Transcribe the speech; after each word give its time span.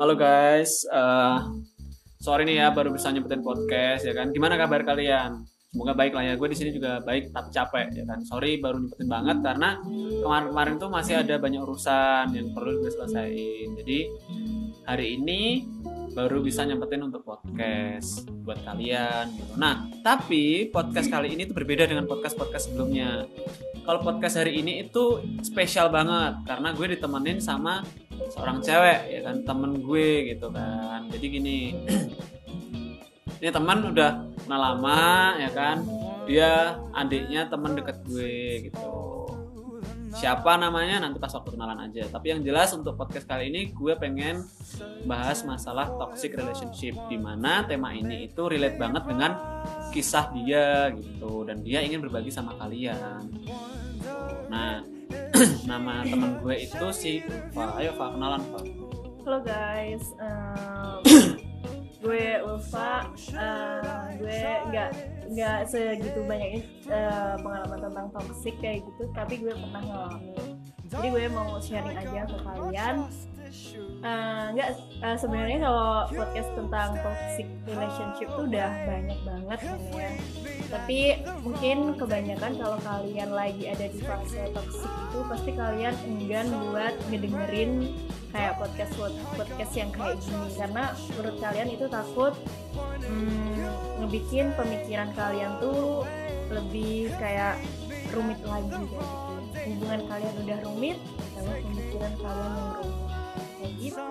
Halo 0.00 0.16
guys, 0.16 0.88
uh, 0.88 1.60
sorry 2.24 2.48
nih 2.48 2.64
ya 2.64 2.72
baru 2.72 2.88
bisa 2.88 3.12
nyebutin 3.12 3.44
podcast 3.44 4.08
ya 4.08 4.16
kan. 4.16 4.32
Gimana 4.32 4.56
kabar 4.56 4.80
kalian? 4.80 5.44
Semoga 5.68 5.92
baik 5.92 6.16
lah 6.16 6.24
ya. 6.24 6.40
Gue 6.40 6.48
di 6.48 6.56
sini 6.56 6.72
juga 6.72 7.04
baik 7.04 7.36
tapi 7.36 7.52
capek 7.52 7.92
ya 7.92 8.08
kan. 8.08 8.24
Sorry 8.24 8.56
baru 8.64 8.80
nyebutin 8.80 9.08
banget 9.12 9.44
karena 9.44 9.76
kemarin-kemarin 10.24 10.80
tuh 10.80 10.88
masih 10.88 11.20
ada 11.20 11.36
banyak 11.36 11.60
urusan 11.60 12.32
yang 12.32 12.48
perlu 12.56 12.80
gue 12.80 12.88
selesaiin. 12.96 13.76
Jadi 13.76 13.98
hari 14.88 15.20
ini 15.20 15.68
baru 16.16 16.40
bisa 16.40 16.64
nyempetin 16.64 17.04
untuk 17.04 17.20
podcast 17.20 18.24
buat 18.40 18.56
kalian 18.64 19.36
gitu. 19.36 19.52
Nah, 19.60 19.84
tapi 20.00 20.72
podcast 20.72 21.12
kali 21.12 21.36
ini 21.36 21.44
tuh 21.44 21.60
berbeda 21.60 21.84
dengan 21.84 22.08
podcast-podcast 22.08 22.72
sebelumnya. 22.72 23.28
Kalau 23.84 24.00
podcast 24.00 24.40
hari 24.40 24.64
ini 24.64 24.80
itu 24.80 25.20
spesial 25.44 25.92
banget 25.92 26.40
karena 26.48 26.72
gue 26.72 26.86
ditemenin 26.88 27.36
sama 27.36 27.84
seorang 28.30 28.58
cewek 28.62 29.00
ya 29.10 29.20
kan, 29.26 29.36
temen 29.42 29.82
gue 29.82 30.10
gitu 30.34 30.46
kan. 30.54 31.10
Jadi 31.10 31.26
gini, 31.26 31.58
ini 33.42 33.50
teman 33.50 33.90
udah 33.90 34.10
kenal 34.46 34.60
lama 34.60 35.34
ya 35.36 35.50
kan. 35.50 35.82
Dia 36.24 36.78
adiknya 36.94 37.50
temen 37.50 37.74
deket 37.74 37.98
gue 38.06 38.70
gitu 38.70 39.10
siapa 40.10 40.58
namanya 40.58 41.06
nanti 41.06 41.22
pas 41.22 41.30
waktu 41.30 41.54
kenalan 41.54 41.86
aja 41.86 42.10
tapi 42.10 42.34
yang 42.34 42.42
jelas 42.42 42.74
untuk 42.74 42.98
podcast 42.98 43.30
kali 43.30 43.46
ini 43.46 43.70
gue 43.70 43.94
pengen 43.94 44.42
bahas 45.06 45.46
masalah 45.46 45.86
toxic 46.02 46.34
relationship 46.34 46.98
di 47.06 47.14
mana 47.14 47.62
tema 47.62 47.94
ini 47.94 48.26
itu 48.26 48.42
relate 48.50 48.74
banget 48.74 49.06
dengan 49.06 49.38
kisah 49.94 50.34
dia 50.34 50.90
gitu 50.98 51.46
dan 51.46 51.62
dia 51.62 51.78
ingin 51.86 52.02
berbagi 52.02 52.34
sama 52.34 52.58
kalian 52.58 53.22
nah 54.50 54.82
nama 55.64 56.04
teman 56.04 56.36
gue 56.44 56.56
itu 56.68 56.86
si 56.92 57.12
Fa. 57.56 57.72
Ayo 57.80 57.96
Fa 57.96 58.12
kenalan 58.12 58.42
Fa. 58.52 58.60
Halo 59.24 59.38
guys. 59.40 60.04
Um, 60.20 61.00
gue 62.04 62.24
Ulfa. 62.44 63.08
Uh, 63.32 64.04
gue 64.20 64.42
nggak 64.68 64.90
nggak 65.32 65.58
segitu 65.64 66.20
banyak 66.28 66.60
uh, 66.92 67.40
pengalaman 67.40 67.78
tentang 67.88 68.06
toxic 68.12 68.54
kayak 68.60 68.84
gitu 68.84 69.08
tapi 69.16 69.40
gue 69.40 69.52
pernah 69.52 69.82
ngalamin. 69.84 70.60
Jadi 70.90 71.06
gue 71.08 71.24
mau 71.30 71.56
sharing 71.62 71.96
aja 71.96 72.26
ke 72.26 72.36
kalian 72.44 72.96
uh, 74.02 74.44
nggak 74.54 74.68
uh, 75.02 75.16
sebenarnya 75.18 75.58
kalau 75.62 75.90
podcast 76.10 76.50
tentang 76.54 76.88
toxic 77.02 77.48
relationship 77.66 78.28
tuh 78.32 78.44
udah 78.46 78.70
banyak 78.86 79.18
banget 79.26 79.58
ya 79.66 79.76
tapi 80.70 81.18
mungkin 81.42 81.98
kebanyakan 81.98 82.54
kalau 82.54 82.78
kalian 82.86 83.34
lagi 83.34 83.66
ada 83.66 83.90
di 83.90 83.98
fase 84.06 84.38
toxic 84.54 84.86
itu 84.86 85.18
pasti 85.26 85.50
kalian 85.58 85.94
enggan 86.06 86.46
buat 86.70 86.94
ngedengerin 87.10 87.90
kayak 88.30 88.54
podcast 88.62 88.94
podcast 89.34 89.72
yang 89.74 89.90
kayak 89.90 90.16
gini. 90.22 90.48
Karena 90.54 90.94
menurut 90.94 91.36
kalian 91.42 91.68
itu 91.74 91.86
takut 91.90 92.34
hmm, 92.78 93.66
ngebikin 93.98 94.54
pemikiran 94.54 95.10
kalian 95.18 95.58
tuh 95.58 96.06
lebih 96.54 97.10
kayak 97.18 97.58
rumit 98.14 98.38
lagi 98.46 98.70
gitu. 98.70 99.06
Hubungan 99.60 100.00
kalian 100.06 100.34
udah 100.46 100.58
rumit 100.70 100.98
kalau 101.34 101.52
pemikiran 101.66 102.14
kalian 102.22 102.52
yang 102.54 102.70
rumit. 102.78 102.94
kayak 102.94 103.09
gitu 103.80 104.04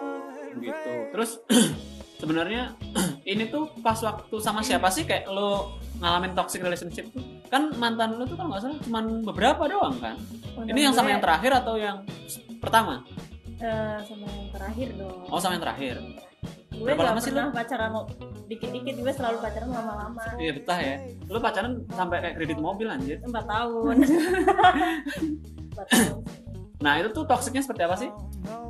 gitu 0.60 0.94
terus 1.14 1.38
sebenarnya 2.22 2.74
ini 3.32 3.48
tuh 3.48 3.70
pas 3.86 3.98
waktu 4.02 4.36
sama 4.42 4.66
siapa 4.66 4.90
sih 4.90 5.06
kayak 5.06 5.30
lo 5.30 5.78
ngalamin 6.02 6.34
toxic 6.34 6.60
relationship 6.66 7.08
tuh 7.14 7.22
kan 7.54 7.70
mantan 7.78 8.18
lo 8.18 8.26
tuh 8.26 8.36
kan 8.36 8.50
nggak 8.50 8.62
salah 8.66 8.80
cuma 8.82 9.00
beberapa 9.30 9.70
doang 9.70 9.96
kan 10.02 10.18
ini 10.66 10.90
yang 10.90 10.96
sama 10.96 11.14
yang 11.14 11.22
terakhir 11.22 11.52
atau 11.54 11.78
yang 11.78 12.04
pertama 12.60 13.06
Uh, 13.60 14.00
sama 14.08 14.24
yang 14.24 14.48
terakhir 14.56 14.88
dong. 14.96 15.28
Oh, 15.28 15.36
sama 15.36 15.60
yang 15.60 15.64
terakhir. 15.68 16.00
Gue 16.72 16.96
Berapa 16.96 17.12
lama 17.12 17.20
sih 17.20 17.36
lu? 17.36 17.44
pacaran 17.52 17.92
dikit-dikit 18.48 18.96
gue 19.04 19.12
selalu 19.12 19.38
pacaran 19.44 19.68
lama-lama. 19.68 20.24
Iya 20.40 20.52
betah 20.56 20.80
ya. 20.80 20.96
Lu 21.28 21.44
pacaran 21.44 21.84
sampai 21.92 22.24
kayak 22.24 22.36
kredit 22.40 22.56
mobil 22.64 22.88
anjir. 22.88 23.20
Empat 23.20 23.44
tahun. 23.52 23.96
Nah 26.80 26.96
itu 26.96 27.12
tuh 27.12 27.28
toksiknya 27.28 27.60
seperti 27.60 27.82
apa 27.84 27.96
sih? 28.00 28.10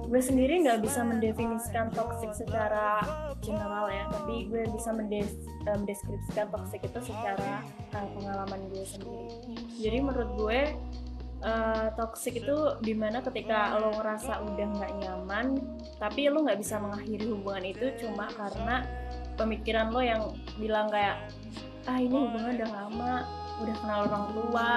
Gue 0.10 0.22
sendiri 0.26 0.66
nggak 0.66 0.82
bisa 0.82 1.06
mendefinisikan 1.06 1.94
toksik 1.94 2.34
secara 2.34 2.98
general 3.46 3.94
ya, 3.94 4.10
tapi 4.10 4.50
gue 4.50 4.66
bisa 4.74 4.90
mendes 4.90 5.38
eh, 5.70 5.78
mendeskripsikan 5.78 6.50
toksik 6.50 6.82
itu 6.82 7.14
secara 7.14 7.62
uh, 7.94 8.08
pengalaman 8.18 8.58
gue 8.74 8.82
sendiri. 8.90 9.30
Jadi 9.78 9.98
menurut 10.02 10.30
gue 10.34 10.60
uh, 11.44 11.88
toxic 11.96 12.42
itu 12.42 12.58
di 12.84 12.94
mana 12.96 13.24
ketika 13.24 13.78
lo 13.80 13.96
ngerasa 13.96 14.44
udah 14.44 14.68
nggak 14.76 14.92
nyaman 15.00 15.46
tapi 16.00 16.28
lo 16.28 16.44
nggak 16.44 16.60
bisa 16.60 16.80
mengakhiri 16.80 17.26
hubungan 17.32 17.66
itu 17.70 17.86
cuma 18.02 18.28
karena 18.34 18.84
pemikiran 19.40 19.92
lo 19.92 20.02
yang 20.04 20.22
bilang 20.60 20.88
kayak 20.92 21.32
ah 21.88 21.98
ini 22.00 22.12
hubungan 22.12 22.60
udah 22.60 22.70
lama 22.70 23.14
udah 23.60 23.76
kenal 23.84 24.00
orang 24.08 24.26
tua 24.36 24.70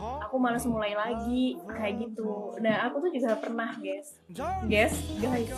aku 0.00 0.36
malas 0.40 0.64
mulai 0.64 0.96
lagi 0.96 1.60
kayak 1.68 2.08
gitu. 2.08 2.56
Nah 2.64 2.88
aku 2.88 3.04
tuh 3.04 3.10
juga 3.12 3.36
pernah 3.36 3.76
guys. 3.76 4.16
Guys 4.64 4.94
guys 5.22 5.52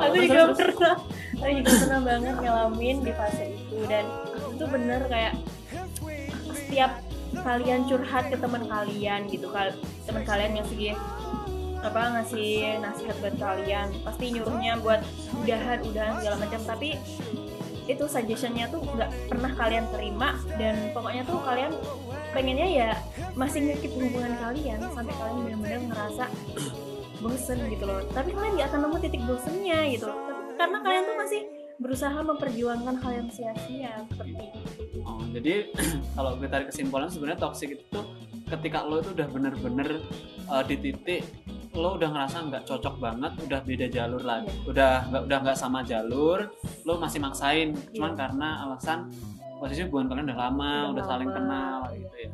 aku 0.00 0.16
juga 0.16 0.44
pernah. 0.56 0.96
Aku 1.36 1.52
juga 1.60 1.72
pernah 1.84 2.00
banget 2.00 2.34
ngalamin 2.40 2.96
di 3.04 3.12
fase 3.12 3.44
itu. 3.52 3.76
Dan 3.84 4.04
itu 4.56 4.64
bener 4.64 5.00
kayak 5.06 5.34
setiap 6.56 6.92
kalian 7.36 7.80
curhat 7.84 8.24
ke 8.32 8.36
teman 8.40 8.64
kalian 8.64 9.20
gitu. 9.28 9.46
Kal 9.52 9.76
teman 10.08 10.24
kalian 10.24 10.52
yang 10.56 10.66
segi 10.66 10.96
apa 11.84 12.18
ngasih 12.18 12.82
nasihat 12.82 13.14
buat 13.22 13.36
kalian 13.38 13.94
pasti 14.02 14.34
nyuruhnya 14.34 14.80
buat 14.82 15.04
udahan 15.44 15.78
udahan 15.84 16.14
segala 16.18 16.36
macam. 16.40 16.60
Tapi 16.64 16.96
itu 17.86 18.02
suggestionnya 18.10 18.66
tuh 18.66 18.82
nggak 18.82 19.30
pernah 19.30 19.52
kalian 19.54 19.86
terima. 19.94 20.34
Dan 20.56 20.90
pokoknya 20.90 21.22
tuh 21.28 21.38
kalian 21.44 21.70
pengennya 22.36 22.68
ya 22.68 22.90
masih 23.32 23.64
ngekip 23.64 23.96
hubungan 23.96 24.36
kalian 24.36 24.78
sampai 24.92 25.14
kalian 25.16 25.36
benar-benar 25.40 25.80
ngerasa 25.88 26.24
bosen 27.24 27.58
gitu 27.72 27.84
loh 27.88 28.04
tapi 28.12 28.36
kalian 28.36 28.52
nggak 28.60 28.68
akan 28.68 28.80
nemu 28.84 28.96
titik 29.00 29.22
bosennya 29.24 29.78
gitu 29.88 30.08
karena 30.60 30.78
kalian 30.84 31.02
tuh 31.08 31.16
masih 31.16 31.40
berusaha 31.76 32.18
memperjuangkan 32.24 32.94
hal 33.04 33.12
yang 33.12 33.28
sia-sia 33.28 33.92
seperti 34.08 34.48
itu. 34.48 34.60
Oh, 35.04 35.20
jadi 35.28 35.68
kalau 36.16 36.40
gue 36.40 36.48
tarik 36.48 36.72
kesimpulan 36.72 37.08
sebenarnya 37.12 37.40
toxic 37.40 37.76
itu 37.76 37.84
tuh 37.92 38.04
ketika 38.48 38.84
lo 38.84 39.04
itu 39.04 39.12
udah 39.12 39.28
bener-bener 39.28 40.00
uh, 40.48 40.64
di 40.64 40.76
titik 40.80 41.24
lo 41.76 42.00
udah 42.00 42.08
ngerasa 42.08 42.36
nggak 42.48 42.64
cocok 42.64 42.94
banget, 42.96 43.32
udah 43.36 43.60
beda 43.60 43.86
jalur 43.92 44.22
lagi, 44.24 44.48
yeah. 44.48 44.70
udah 44.72 44.92
nggak 45.12 45.22
udah 45.28 45.38
nggak 45.44 45.58
sama 45.60 45.84
jalur, 45.84 46.48
lo 46.88 46.96
masih 46.96 47.20
maksain, 47.20 47.76
yeah. 47.76 47.92
cuman 47.92 48.12
karena 48.16 48.48
alasan 48.64 49.12
posisi 49.56 49.80
hubungan 49.84 50.06
kalian 50.12 50.26
udah 50.32 50.38
lama, 50.38 50.72
udah, 50.72 50.90
udah 50.92 51.04
saling 51.04 51.30
kenal 51.32 51.78
gitu 51.96 52.16
ya. 52.16 52.30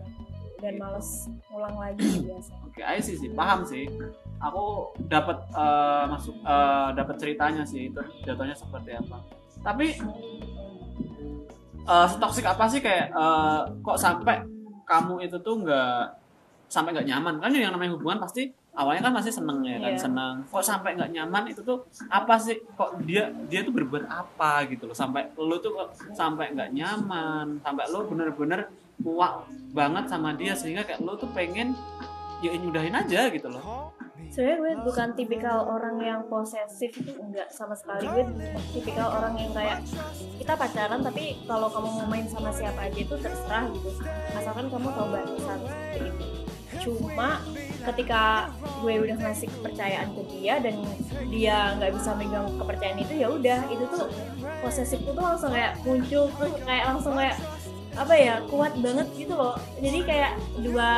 Dan 0.62 0.74
males 0.78 1.08
ngulang 1.50 1.74
lagi 1.74 2.06
biasa. 2.22 2.52
Oke, 2.62 2.82
okay, 2.86 3.02
see 3.02 3.18
sih, 3.18 3.30
paham 3.34 3.66
sih. 3.66 3.90
Aku 4.38 4.94
dapat 5.10 5.42
uh, 5.54 6.06
masuk 6.06 6.38
uh, 6.46 6.94
dapat 6.94 7.18
ceritanya 7.18 7.66
sih 7.66 7.90
itu 7.90 8.02
jatuhnya 8.22 8.54
seperti 8.54 8.94
apa. 8.94 9.18
Tapi 9.62 9.86
uh, 11.86 12.06
toxic 12.18 12.46
apa 12.46 12.64
sih 12.70 12.78
kayak 12.78 13.10
uh, 13.10 13.66
kok 13.82 13.98
sampai 13.98 14.42
kamu 14.86 15.26
itu 15.26 15.38
tuh 15.42 15.62
nggak 15.66 16.02
sampai 16.70 16.94
nggak 16.94 17.08
nyaman? 17.10 17.34
Kan 17.42 17.54
yang 17.58 17.74
namanya 17.74 17.98
hubungan 17.98 18.22
pasti 18.22 18.54
awalnya 18.72 19.02
kan 19.04 19.12
masih 19.20 19.32
seneng 19.32 19.60
ya 19.64 19.76
kan 19.76 19.92
yeah. 19.92 20.00
seneng. 20.00 20.34
Kok 20.48 20.64
sampai 20.64 20.96
nggak 20.96 21.12
nyaman 21.12 21.44
itu 21.52 21.60
tuh 21.60 21.84
apa 22.08 22.34
sih? 22.40 22.56
Kok 22.76 23.04
dia 23.04 23.28
dia 23.48 23.60
tuh 23.64 23.72
berbuat 23.72 24.08
apa 24.08 24.64
gitu 24.72 24.88
loh. 24.88 24.96
Sampai 24.96 25.28
lo 25.36 25.56
tuh 25.60 25.76
kok 25.76 25.88
sampai 26.16 26.56
nggak 26.56 26.72
nyaman. 26.72 27.60
Sampai 27.60 27.84
lo 27.92 28.08
bener-bener 28.08 28.72
muak 29.02 29.48
banget 29.72 30.04
sama 30.08 30.32
dia 30.36 30.56
sehingga 30.56 30.84
kayak 30.86 31.02
lo 31.04 31.16
tuh 31.18 31.28
pengen 31.32 31.76
ya 32.42 32.52
nyudahin 32.56 32.96
aja 32.96 33.28
gitu 33.28 33.48
loh. 33.52 33.92
Sebenarnya 34.32 34.56
gue 34.64 34.72
bukan 34.88 35.08
tipikal 35.12 35.68
orang 35.68 36.00
yang 36.00 36.20
posesif 36.24 36.88
itu 36.96 37.12
enggak 37.20 37.52
sama 37.52 37.76
sekali. 37.76 38.08
Gue 38.08 38.24
tipikal 38.72 39.12
orang 39.12 39.36
yang 39.36 39.52
kayak 39.52 39.84
kita 40.40 40.56
pacaran 40.56 41.04
tapi 41.04 41.36
kalau 41.44 41.68
kamu 41.68 41.88
mau 42.00 42.06
main 42.08 42.24
sama 42.32 42.48
siapa 42.48 42.88
aja 42.88 42.96
itu 42.96 43.12
terserah 43.20 43.68
gitu. 43.76 43.92
Asalkan 44.32 44.72
kamu 44.72 44.88
tahu 44.88 45.06
batasan 45.12 45.58
seperti 45.68 45.98
itu. 46.08 46.26
Cuma 46.80 47.44
ketika 47.82 48.52
gue 48.82 48.94
udah 49.02 49.16
ngasih 49.18 49.50
kepercayaan 49.50 50.08
ke 50.14 50.22
dia 50.30 50.62
dan 50.62 50.74
dia 51.28 51.74
nggak 51.78 51.92
bisa 51.98 52.10
megang 52.14 52.46
kepercayaan 52.58 52.98
itu 53.02 53.14
ya 53.18 53.28
udah 53.30 53.60
itu 53.70 53.84
tuh 53.90 54.06
posesif 54.62 55.02
tuh 55.02 55.18
langsung 55.18 55.50
kayak 55.50 55.74
muncul 55.82 56.30
terus 56.30 56.52
kayak 56.62 56.84
langsung 56.94 57.14
kayak 57.18 57.36
apa 57.92 58.14
ya 58.16 58.40
kuat 58.48 58.72
banget 58.80 59.04
gitu 59.12 59.36
loh. 59.36 59.52
Jadi 59.76 60.00
kayak 60.08 60.32
dua 60.64 60.90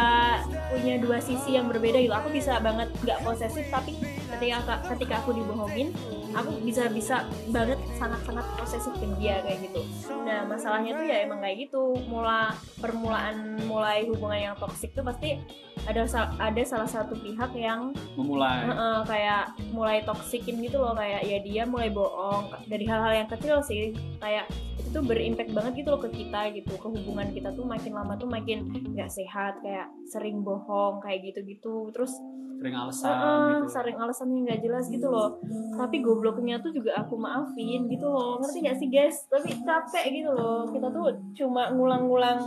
punya 0.70 0.94
dua 1.02 1.18
sisi 1.18 1.58
yang 1.58 1.66
berbeda 1.66 1.98
gitu. 1.98 2.14
Aku 2.14 2.30
bisa 2.30 2.62
banget 2.62 2.86
nggak 3.02 3.18
posesif 3.26 3.66
tapi 3.66 3.98
ketika 4.44 4.60
ketika 4.60 5.04
ketika 5.04 5.14
aku 5.20 5.30
dibohongin 5.36 5.88
aku 6.34 6.50
bisa 6.66 6.90
bisa 6.90 7.16
banget 7.54 7.78
sangat 7.94 8.20
sangat 8.26 8.46
posesif 8.58 8.92
ke 8.98 9.06
dia 9.20 9.38
kayak 9.46 9.70
gitu. 9.70 9.80
Nah 10.26 10.42
masalahnya 10.48 10.98
tuh 10.98 11.06
ya 11.06 11.16
emang 11.22 11.38
kayak 11.38 11.68
gitu. 11.70 11.94
Mula 12.10 12.56
permulaan 12.82 13.62
mulai 13.70 14.08
hubungan 14.10 14.52
yang 14.52 14.54
toksik 14.58 14.90
tuh 14.96 15.06
pasti 15.06 15.38
ada 15.84 16.02
ada 16.40 16.62
salah 16.64 16.88
satu 16.88 17.14
pihak 17.20 17.52
yang 17.54 17.92
memulai. 18.16 18.64
Heeh, 18.66 18.98
kayak 19.06 19.44
mulai 19.70 20.00
toksikin 20.02 20.58
gitu 20.64 20.80
loh. 20.80 20.96
Kayak 20.96 21.22
ya 21.28 21.38
dia 21.44 21.62
mulai 21.68 21.92
bohong 21.92 22.50
dari 22.66 22.88
hal-hal 22.88 23.24
yang 23.24 23.28
kecil 23.30 23.60
sih. 23.62 23.94
Kayak 24.18 24.48
itu 24.94 25.02
berimpact 25.02 25.50
banget 25.50 25.82
gitu 25.82 25.88
loh 25.90 25.98
ke 25.98 26.10
kita 26.14 26.54
gitu. 26.54 26.78
Ke 26.78 26.86
hubungan 26.86 27.34
kita 27.34 27.50
tuh 27.50 27.66
makin 27.66 27.98
lama 27.98 28.14
tuh 28.14 28.30
makin 28.30 28.70
nggak 28.94 29.10
sehat 29.10 29.58
kayak 29.58 29.90
sering 30.06 30.46
bohong 30.46 31.02
kayak 31.02 31.34
gitu-gitu. 31.34 31.90
Terus 31.90 32.14
sering 32.62 32.78
alasan 32.78 33.10
heeh, 33.10 33.50
gitu. 33.58 33.66
sering 33.74 33.98
alasannya 33.98 34.38
nggak 34.46 34.60
jelas 34.62 34.86
gitu 34.86 35.10
loh. 35.10 35.42
Tapi 35.74 35.98
gobloknya 35.98 36.62
tuh 36.62 36.70
juga 36.70 36.94
aku 37.02 37.18
maafin 37.18 37.90
gitu 37.90 38.06
loh. 38.06 38.38
Ngerti 38.38 38.58
gak 38.70 38.78
sih 38.78 38.86
guys? 38.86 39.26
Tapi 39.26 39.50
capek 39.66 40.04
gitu 40.14 40.30
loh. 40.30 40.70
Kita 40.70 40.86
tuh 40.94 41.18
cuma 41.42 41.74
ngulang-ngulang 41.74 42.40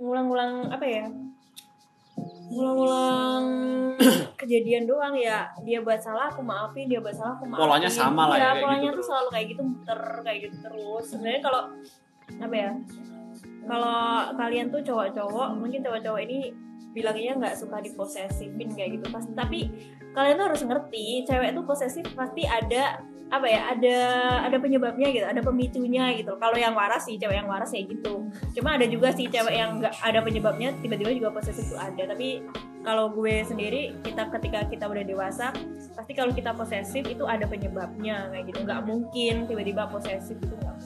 ngulang-ngulang 0.00 0.70
apa 0.70 0.86
ya 0.86 1.04
ngulang-ngulang 2.50 3.44
kejadian 4.40 4.84
doang 4.90 5.14
ya. 5.14 5.46
Dia 5.62 5.80
buat 5.80 6.02
salah 6.02 6.28
aku 6.28 6.42
maafin. 6.42 6.90
Dia 6.90 6.98
buat 6.98 7.14
salah 7.14 7.38
aku 7.38 7.46
maafin. 7.46 7.62
Polanya 7.64 7.90
sama 7.90 8.22
lah 8.30 8.36
ya, 8.36 8.42
kayak 8.42 8.62
polanya 8.66 8.80
gitu. 8.80 8.86
tuh 8.86 8.94
terus. 8.94 9.06
selalu 9.08 9.28
kayak 9.30 9.46
gitu 9.46 9.62
muter 9.62 10.00
kayak 10.26 10.38
gitu 10.42 10.56
terus. 10.66 11.04
Sebenarnya 11.06 11.40
kalau 11.40 11.62
apa 12.30 12.54
ya 12.54 12.70
kalau 13.66 14.00
kalian 14.38 14.66
tuh 14.70 14.82
cowok-cowok 14.82 15.48
mungkin 15.58 15.80
cowok-cowok 15.82 16.20
ini 16.26 16.38
bilangnya 16.90 17.32
nggak 17.38 17.54
suka 17.54 17.78
diposesifin 17.78 18.68
kayak 18.74 18.98
gitu. 18.98 19.06
Pas 19.14 19.24
tapi 19.32 19.70
kalian 20.10 20.34
tuh 20.34 20.46
harus 20.50 20.62
ngerti 20.66 21.22
cewek 21.22 21.54
tuh 21.54 21.62
posesif 21.62 22.04
pasti 22.18 22.42
ada 22.46 22.98
apa 23.30 23.46
ya 23.46 23.62
ada 23.70 23.98
ada 24.50 24.58
penyebabnya 24.58 25.08
gitu 25.14 25.26
ada 25.26 25.38
pemicunya 25.38 26.18
gitu. 26.18 26.34
Kalau 26.34 26.56
yang 26.58 26.74
waras 26.74 27.06
sih 27.06 27.14
cewek 27.14 27.38
yang 27.38 27.46
waras 27.46 27.70
kayak 27.70 27.94
gitu. 27.94 28.26
Cuma 28.58 28.74
ada 28.74 28.86
juga 28.90 29.14
sih 29.14 29.30
cewek 29.30 29.54
yang 29.54 29.78
nggak 29.78 29.94
ada 30.02 30.18
penyebabnya 30.20 30.74
tiba-tiba 30.82 31.14
juga 31.14 31.30
posesif 31.30 31.70
tuh 31.70 31.78
ada. 31.78 32.10
Tapi 32.10 32.42
kalau 32.82 33.14
gue 33.14 33.46
sendiri 33.46 33.94
kita 34.02 34.34
ketika 34.34 34.66
kita 34.66 34.84
udah 34.90 35.04
dewasa 35.06 35.54
pasti 35.94 36.12
kalau 36.12 36.34
kita 36.34 36.50
posesif 36.58 37.06
itu 37.06 37.22
ada 37.22 37.46
penyebabnya 37.46 38.34
kayak 38.34 38.44
gitu. 38.50 38.58
Nggak 38.66 38.80
mungkin 38.82 39.34
tiba-tiba 39.46 39.86
posesif 39.86 40.34
itu 40.34 40.54
nggak 40.58 40.76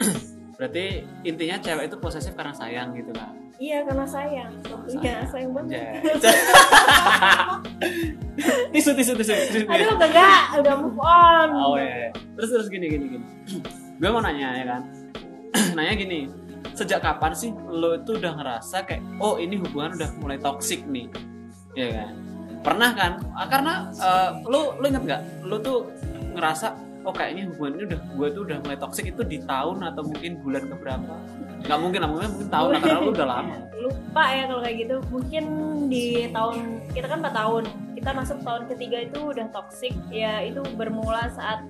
berarti 0.60 1.08
intinya 1.24 1.56
cewek 1.56 1.88
itu 1.88 1.96
posesif 1.96 2.36
karena 2.36 2.52
sayang 2.52 2.92
gitu 2.92 3.16
kan 3.16 3.39
iya 3.60 3.84
karena 3.84 4.02
sayang 4.02 4.52
tentunya 4.64 5.20
sayang 5.28 5.52
banget 5.52 5.76
Anjay. 6.00 6.36
tisu 8.72 8.90
tisu 8.96 9.12
tisu, 9.14 9.32
tisu. 9.52 9.58
aduh 9.68 9.96
kagak 9.96 10.42
udah 10.58 10.74
move 10.80 10.96
on 10.98 11.48
Oh 11.52 11.76
iya. 11.76 12.08
Terus 12.34 12.48
terus 12.50 12.68
gini 12.72 12.88
gini 12.88 13.04
gini. 13.12 13.26
gue 14.00 14.08
mau 14.08 14.24
nanya 14.24 14.48
ya 14.56 14.64
kan. 14.66 14.82
nanya 15.76 15.92
gini. 15.92 16.20
Sejak 16.72 17.04
kapan 17.04 17.36
sih 17.36 17.52
lo 17.52 18.00
itu 18.00 18.16
udah 18.16 18.32
ngerasa 18.32 18.88
kayak 18.88 19.04
oh 19.20 19.36
ini 19.36 19.60
hubungan 19.60 19.92
udah 20.00 20.10
mulai 20.16 20.40
toksik 20.40 20.88
nih, 20.88 21.12
ya 21.76 21.88
kan? 21.92 22.12
Pernah 22.64 22.90
kan? 22.96 23.12
Ah, 23.36 23.44
Karena 23.44 23.72
eh, 23.92 24.30
lo 24.48 24.80
lo 24.80 24.84
inget 24.88 25.04
nggak? 25.04 25.22
Lo 25.44 25.60
tuh 25.60 25.92
ngerasa 26.32 26.72
oh 27.04 27.12
kayaknya 27.16 27.48
hubungan 27.48 27.72
ini 27.80 27.82
udah 27.92 28.00
gue 28.04 28.28
tuh 28.36 28.42
udah 28.44 28.56
mulai 28.64 28.78
toksik 28.78 29.06
itu 29.08 29.22
di 29.24 29.38
tahun 29.44 29.80
atau 29.84 30.02
mungkin 30.04 30.32
bulan 30.44 30.64
keberapa? 30.68 31.14
Nggak 31.60 31.78
mungkin, 31.80 32.00
lah, 32.00 32.08
mungkin 32.08 32.28
mungkin 32.32 32.48
tahun 32.48 32.68
karena 32.80 33.00
lo 33.00 33.10
udah 33.12 33.28
lama. 33.28 33.56
lupa 33.80 34.24
ya 34.28 34.42
kalau 34.44 34.60
kayak 34.60 34.76
gitu. 34.84 34.96
Mungkin 35.08 35.44
di 35.88 36.06
tahun 36.28 36.56
kita 36.92 37.06
kan 37.08 37.18
4 37.24 37.32
tahun. 37.32 37.64
Kita 37.96 38.10
masuk 38.16 38.38
tahun 38.44 38.62
ketiga 38.68 38.98
itu 39.08 39.20
udah 39.20 39.46
toxic. 39.52 39.94
Ya 40.12 40.44
itu 40.44 40.60
bermula 40.76 41.32
saat 41.32 41.64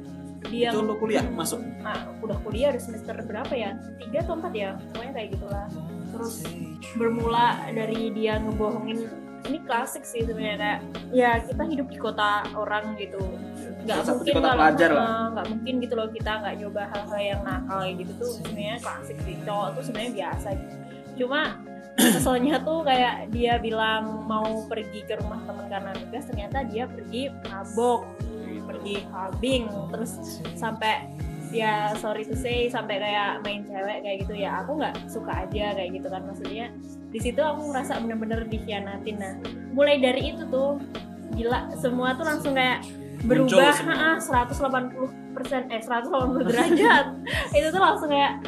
dia 0.48 0.72
Itu 0.72 0.82
lo 0.82 0.96
kuliah 0.96 1.22
masuk. 1.36 1.60
ah, 1.84 2.08
udah 2.24 2.38
kuliah 2.42 2.74
udah 2.74 2.82
semester 2.82 3.14
berapa 3.22 3.52
ya? 3.54 3.76
Tiga 4.00 4.26
atau 4.26 4.34
empat 4.40 4.52
ya? 4.56 4.70
Pokoknya 4.94 5.12
kayak 5.14 5.28
gitulah. 5.36 5.66
Terus 6.10 6.34
bermula 6.98 7.46
dari 7.70 8.10
dia 8.10 8.42
ngebohongin 8.42 9.06
ini 9.48 9.58
klasik 9.64 10.04
sih 10.04 10.24
sebenarnya 10.26 10.58
kayak 10.58 10.80
ya 11.14 11.30
kita 11.40 11.62
hidup 11.64 11.88
di 11.88 11.98
kota 11.98 12.44
orang 12.52 12.94
gitu 13.00 13.20
nggak 13.80 13.98
mungkin 14.06 14.32
kota 14.34 14.44
kalau- 14.44 14.58
pelajar 14.60 14.90
lah. 14.92 15.04
ah, 15.06 15.26
nggak 15.32 15.46
mungkin 15.48 15.74
gitu 15.80 15.94
loh 15.96 16.08
kita 16.10 16.32
nggak 16.40 16.54
nyoba 16.60 16.82
hal-hal 16.92 17.20
yang 17.20 17.40
nakal 17.44 17.78
kayak 17.80 17.96
gitu 18.02 18.12
tuh 18.20 18.30
sebenarnya 18.36 18.76
klasik 18.78 19.16
sih 19.24 19.36
cowok 19.46 19.68
tuh 19.76 19.82
sebenarnya 19.88 20.12
biasa 20.14 20.48
gitu. 20.54 20.74
cuma 21.24 21.40
keselnya 22.00 22.56
tuh 22.64 22.80
kayak 22.80 23.14
dia 23.28 23.54
bilang 23.60 24.24
mau 24.24 24.64
pergi 24.64 25.00
ke 25.04 25.14
rumah 25.20 25.40
teman 25.44 25.66
karena 25.68 25.90
tugas 25.92 26.24
ternyata 26.24 26.58
dia 26.64 26.84
pergi 26.88 27.28
mabok 27.50 28.02
pergi 28.64 29.02
clubbing 29.10 29.64
terus 29.90 30.12
sampai 30.54 31.10
ya 31.50 31.90
sorry 31.98 32.22
to 32.22 32.38
say 32.38 32.70
sampai 32.70 33.02
kayak 33.02 33.42
main 33.42 33.66
cewek 33.66 34.06
kayak 34.06 34.16
gitu 34.22 34.38
ya 34.38 34.62
aku 34.62 34.78
nggak 34.78 34.94
suka 35.10 35.44
aja 35.44 35.74
kayak 35.74 35.98
gitu 35.98 36.06
kan 36.06 36.22
maksudnya 36.22 36.70
di 37.10 37.18
situ 37.18 37.42
aku 37.42 37.74
ngerasa 37.74 37.98
bener-bener 38.06 38.46
dikhianatin 38.46 39.16
nah 39.18 39.34
mulai 39.74 39.98
dari 39.98 40.30
itu 40.30 40.46
tuh 40.46 40.78
gila 41.34 41.74
semua 41.74 42.14
tuh 42.14 42.22
langsung 42.22 42.54
kayak 42.54 42.86
berubah 43.22 43.74
ha, 43.86 44.16
180 44.16 45.34
persen 45.34 45.62
eh 45.68 45.80
180 45.80 46.46
derajat 46.46 47.06
itu 47.56 47.66
tuh 47.68 47.78
langsung 47.78 48.08
kayak 48.08 48.40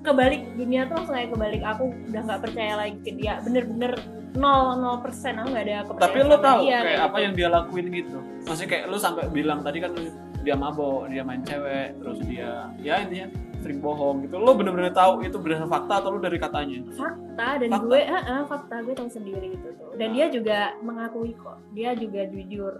kebalik 0.00 0.42
dunia 0.54 0.86
tuh 0.86 0.94
langsung 0.96 1.14
kayak 1.14 1.30
kebalik 1.30 1.62
aku 1.62 1.84
udah 2.08 2.22
nggak 2.22 2.40
percaya 2.40 2.72
lagi 2.76 2.98
ke 3.00 3.10
dia 3.12 3.38
bener-bener 3.40 3.92
nol 4.32 4.76
nol 4.76 4.98
persen 4.98 5.36
aku 5.36 5.48
nggak 5.50 5.64
ada 5.64 5.76
kepercayaan 5.84 6.04
Tapi 6.08 6.18
lo 6.24 6.36
tahu 6.38 6.60
dia, 6.62 6.78
kayak 6.80 7.00
apa 7.00 7.10
gitu. 7.10 7.20
yang 7.20 7.32
dia 7.32 7.48
lakuin 7.50 7.86
gitu. 7.88 8.18
Maksudnya 8.42 8.70
kayak 8.70 8.84
lo 8.86 8.96
sampai 8.96 9.24
bilang 9.28 9.60
tadi 9.60 9.78
kan 9.78 9.92
dia 10.40 10.56
mabok, 10.56 11.06
dia 11.06 11.22
main 11.22 11.38
cewek, 11.40 11.94
terus 11.94 12.18
dia 12.24 12.50
ya 12.80 12.98
intinya 12.98 13.28
sering 13.60 13.78
bohong 13.78 14.24
gitu. 14.24 14.34
Lo 14.36 14.56
bener-bener 14.56 14.90
tahu 14.90 15.20
itu 15.20 15.36
benar 15.36 15.68
fakta 15.68 16.00
atau 16.00 16.10
lo 16.10 16.18
dari 16.18 16.34
katanya? 16.36 16.80
fakta 16.90 17.48
dan 17.60 17.68
Fakta. 17.70 17.84
gue 17.84 18.00
ah, 18.02 18.22
ah, 18.24 18.42
fakta 18.42 18.74
gue 18.80 18.94
tahu 18.96 19.08
sendiri 19.08 19.46
gitu 19.52 19.68
tuh 19.76 19.90
dan 19.94 20.08
Nah. 20.08 20.14
dia 20.14 20.26
juga 20.28 20.58
mengakui 20.80 21.32
kok 21.34 21.58
dia 21.70 21.92
juga 21.92 22.20
jujur. 22.24 22.74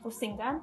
Pusing 0.00 0.34
kan 0.38 0.60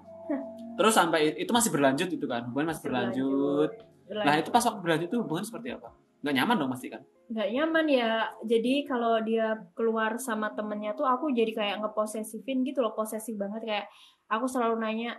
Terus 0.75 0.97
sampai 0.97 1.37
itu 1.37 1.53
masih 1.53 1.69
berlanjut 1.69 2.09
itu 2.09 2.25
kan? 2.25 2.41
Hubungan 2.49 2.73
masih 2.73 2.89
berlanjut. 2.89 3.69
Berlanjut. 4.09 4.25
Nah, 4.25 4.33
itu 4.41 4.49
pas 4.49 4.63
waktu 4.65 4.81
berlanjut 4.81 5.07
itu 5.13 5.17
hubungan 5.21 5.45
seperti 5.45 5.69
apa? 5.77 5.93
Nggak 6.25 6.33
nyaman 6.41 6.55
dong 6.57 6.71
pasti 6.73 6.87
kan? 6.89 7.01
nggak 7.25 7.49
nyaman 7.57 7.85
ya 7.89 8.29
jadi 8.45 8.85
kalau 8.85 9.17
dia 9.25 9.57
keluar 9.73 10.13
sama 10.21 10.53
temennya 10.53 10.93
tuh 10.93 11.09
aku 11.09 11.33
jadi 11.33 11.57
kayak 11.57 11.81
ngeposesifin 11.81 12.61
gitu 12.61 12.85
loh 12.85 12.93
posesif 12.93 13.33
banget 13.33 13.65
kayak 13.65 13.85
aku 14.29 14.45
selalu 14.45 14.77
nanya 14.77 15.17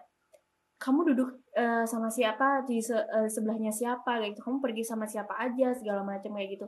kamu 0.78 1.10
duduk 1.10 1.34
eh, 1.58 1.82
sama 1.82 2.06
siapa 2.06 2.62
di 2.62 2.78
se- 2.78 2.94
eh, 3.10 3.26
sebelahnya 3.26 3.74
siapa 3.74 4.22
kayak 4.22 4.38
gitu 4.38 4.42
kamu 4.46 4.62
pergi 4.62 4.82
sama 4.86 5.02
siapa 5.02 5.34
aja 5.34 5.74
segala 5.74 6.06
macam 6.06 6.30
kayak 6.30 6.54
gitu 6.54 6.66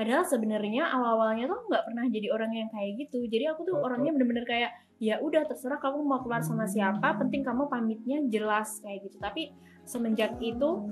padahal 0.00 0.24
sebenarnya 0.24 0.88
awal 0.88 1.20
awalnya 1.20 1.44
tuh 1.44 1.60
nggak 1.68 1.84
pernah 1.84 2.04
jadi 2.08 2.32
orang 2.32 2.52
yang 2.56 2.68
kayak 2.72 3.04
gitu. 3.04 3.20
Jadi 3.28 3.44
aku 3.52 3.68
tuh 3.68 3.76
orangnya 3.76 4.16
bener-bener 4.16 4.48
kayak 4.48 4.72
ya 4.96 5.20
udah 5.20 5.44
terserah 5.44 5.76
kamu 5.76 6.00
mau 6.00 6.24
keluar 6.24 6.40
sama 6.40 6.64
siapa 6.64 7.20
penting 7.20 7.44
kamu 7.44 7.68
pamitnya 7.68 8.24
jelas 8.32 8.80
kayak 8.80 9.04
gitu. 9.04 9.20
Tapi 9.20 9.52
semenjak 9.84 10.40
itu 10.40 10.88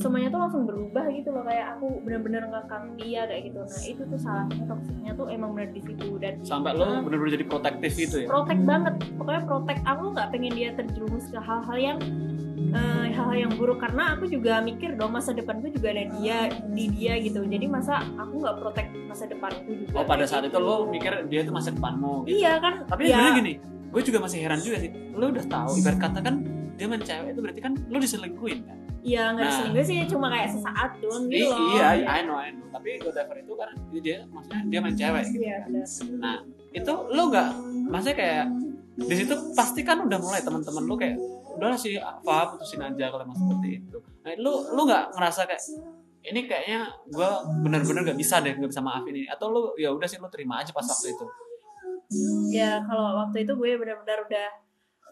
semuanya 0.00 0.32
tuh 0.32 0.40
langsung 0.40 0.64
berubah 0.64 1.04
gitu 1.12 1.36
loh. 1.36 1.44
Kayak 1.44 1.76
aku 1.76 2.00
bener-bener 2.00 2.48
ngekang 2.48 2.96
dia 2.96 3.28
kayak 3.28 3.42
gitu. 3.52 3.60
Nah 3.60 3.82
itu 3.84 4.02
tuh 4.08 4.20
salahnya 4.24 4.64
toksiknya 4.64 5.12
tuh 5.12 5.26
emang 5.28 5.50
bener 5.52 5.70
di 5.76 5.82
situ. 5.84 6.08
Dan 6.16 6.40
Sampai 6.40 6.72
lo 6.72 6.88
Ah. 6.88 7.04
bener-bener 7.04 7.36
jadi 7.36 7.44
protektif 7.44 7.92
gitu 7.92 8.16
ya? 8.24 8.28
protek 8.32 8.60
banget. 8.64 8.94
Pokoknya 9.20 9.42
protek. 9.44 9.78
Aku 9.84 10.16
nggak 10.16 10.28
pengen 10.32 10.52
dia 10.56 10.72
terjerumus 10.72 11.28
ke 11.28 11.36
hal-hal 11.36 11.76
yang 11.76 11.98
eh, 12.68 13.06
hal-hal 13.08 13.36
yang 13.38 13.52
buruk 13.52 13.78
karena 13.78 14.12
aku 14.12 14.26
juga 14.26 14.58
mikir 14.60 14.94
dong 14.94 15.10
masa 15.10 15.30
depanku 15.30 15.68
juga 15.68 15.90
ada 15.90 16.04
dia 16.12 16.38
di 16.68 16.84
dia 16.88 17.14
gitu 17.18 17.42
jadi 17.42 17.66
masa 17.66 18.00
aku 18.14 18.38
nggak 18.38 18.56
protek 18.58 18.86
masa 19.04 19.24
depanku 19.24 19.70
juga 19.76 19.94
Oh 19.94 20.04
pada 20.04 20.24
saat 20.24 20.44
itu 20.44 20.52
gitu. 20.52 20.62
lo 20.62 20.86
mikir 20.86 21.12
dia 21.26 21.40
itu 21.40 21.50
masa 21.50 21.70
depanmu 21.70 22.24
gitu. 22.24 22.36
iya 22.38 22.56
kan 22.56 22.84
Tapi 22.84 23.02
ya, 23.04 23.14
sebenarnya 23.14 23.34
gini, 23.36 23.52
gue 23.86 24.02
juga 24.02 24.18
masih 24.20 24.38
heran 24.38 24.58
juga 24.58 24.76
sih. 24.78 24.90
Lo 25.10 25.24
udah 25.28 25.44
tahu, 25.46 25.70
ibarat 25.76 25.98
kata 25.98 26.18
kan 26.20 26.34
dia 26.72 26.86
main 26.86 27.00
cewek 27.00 27.28
itu 27.30 27.40
berarti 27.40 27.60
kan 27.60 27.72
lo 27.86 27.96
diselingkuhin 27.96 28.60
kan? 28.62 28.76
iya 29.00 29.30
nggak 29.30 29.38
Nah. 29.38 29.52
diselingkuh 29.54 29.84
sih 29.86 29.98
cuma 30.06 30.26
kayak 30.28 30.48
sesaat 30.50 30.90
doang 30.98 31.24
gitu 31.26 31.46
loh 31.46 31.70
iya, 31.72 31.86
I 32.02 32.20
know, 32.20 32.36
I 32.36 32.50
know. 32.50 32.66
Tapi 32.68 32.98
whatever 33.00 33.34
itu 33.34 33.52
kan 33.54 33.68
dia 33.94 34.18
maksudnya 34.26 34.60
dia 34.66 34.78
main 34.80 34.94
cewek 34.94 35.22
gitu. 35.26 35.40
Iya, 35.40 35.56
kan. 35.56 35.70
Nah, 36.18 36.36
itu 36.70 36.92
lo 37.06 37.22
nggak 37.30 37.48
maksudnya 37.86 38.16
kayak 38.16 38.44
di 38.98 39.14
situ 39.14 39.34
pasti 39.52 39.80
kan 39.80 40.02
udah 40.02 40.18
mulai 40.18 40.40
teman-teman 40.40 40.82
lo 40.82 40.94
kayak 40.96 41.16
udahlah 41.56 41.78
sih 41.78 41.96
apa 41.96 42.54
putusin 42.54 42.80
aja 42.80 43.04
kalau 43.08 43.22
emang 43.24 43.38
seperti 43.38 43.68
itu. 43.80 43.98
Nah, 44.22 44.32
lo 44.38 44.52
lo 44.72 44.80
nggak 44.84 45.04
ngerasa 45.16 45.40
kayak 45.44 45.62
ini 46.26 46.40
kayaknya 46.44 46.80
gue 47.06 47.28
bener-bener 47.62 48.02
nggak 48.02 48.18
bisa 48.18 48.42
deh 48.42 48.52
nggak 48.54 48.70
bisa 48.70 48.82
maafin 48.82 49.14
ini. 49.14 49.26
Atau 49.26 49.50
lo 49.50 49.60
ya 49.74 49.90
udah 49.90 50.06
sih 50.06 50.18
lo 50.18 50.28
terima 50.28 50.60
aja 50.60 50.70
pas 50.70 50.84
waktu 50.84 51.14
itu. 51.14 51.24
Ya 52.50 52.82
kalau 52.84 53.24
waktu 53.24 53.42
itu 53.42 53.52
gue 53.54 53.70
benar-benar 53.74 54.26
udah 54.26 54.48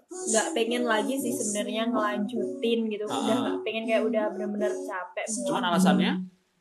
nggak 0.05 0.47
pengen 0.55 0.85
lagi 0.87 1.19
sih 1.19 1.33
sebenarnya 1.33 1.91
ngelanjutin 1.91 2.81
gitu. 2.87 3.05
Udah 3.07 3.35
Ah. 3.35 3.41
nggak 3.43 3.59
pengen 3.67 3.85
kayak 3.87 4.03
udah 4.05 4.25
benar-benar 4.31 4.71
capek 4.71 5.27
cuman 5.49 5.65
alasannya 5.75 6.13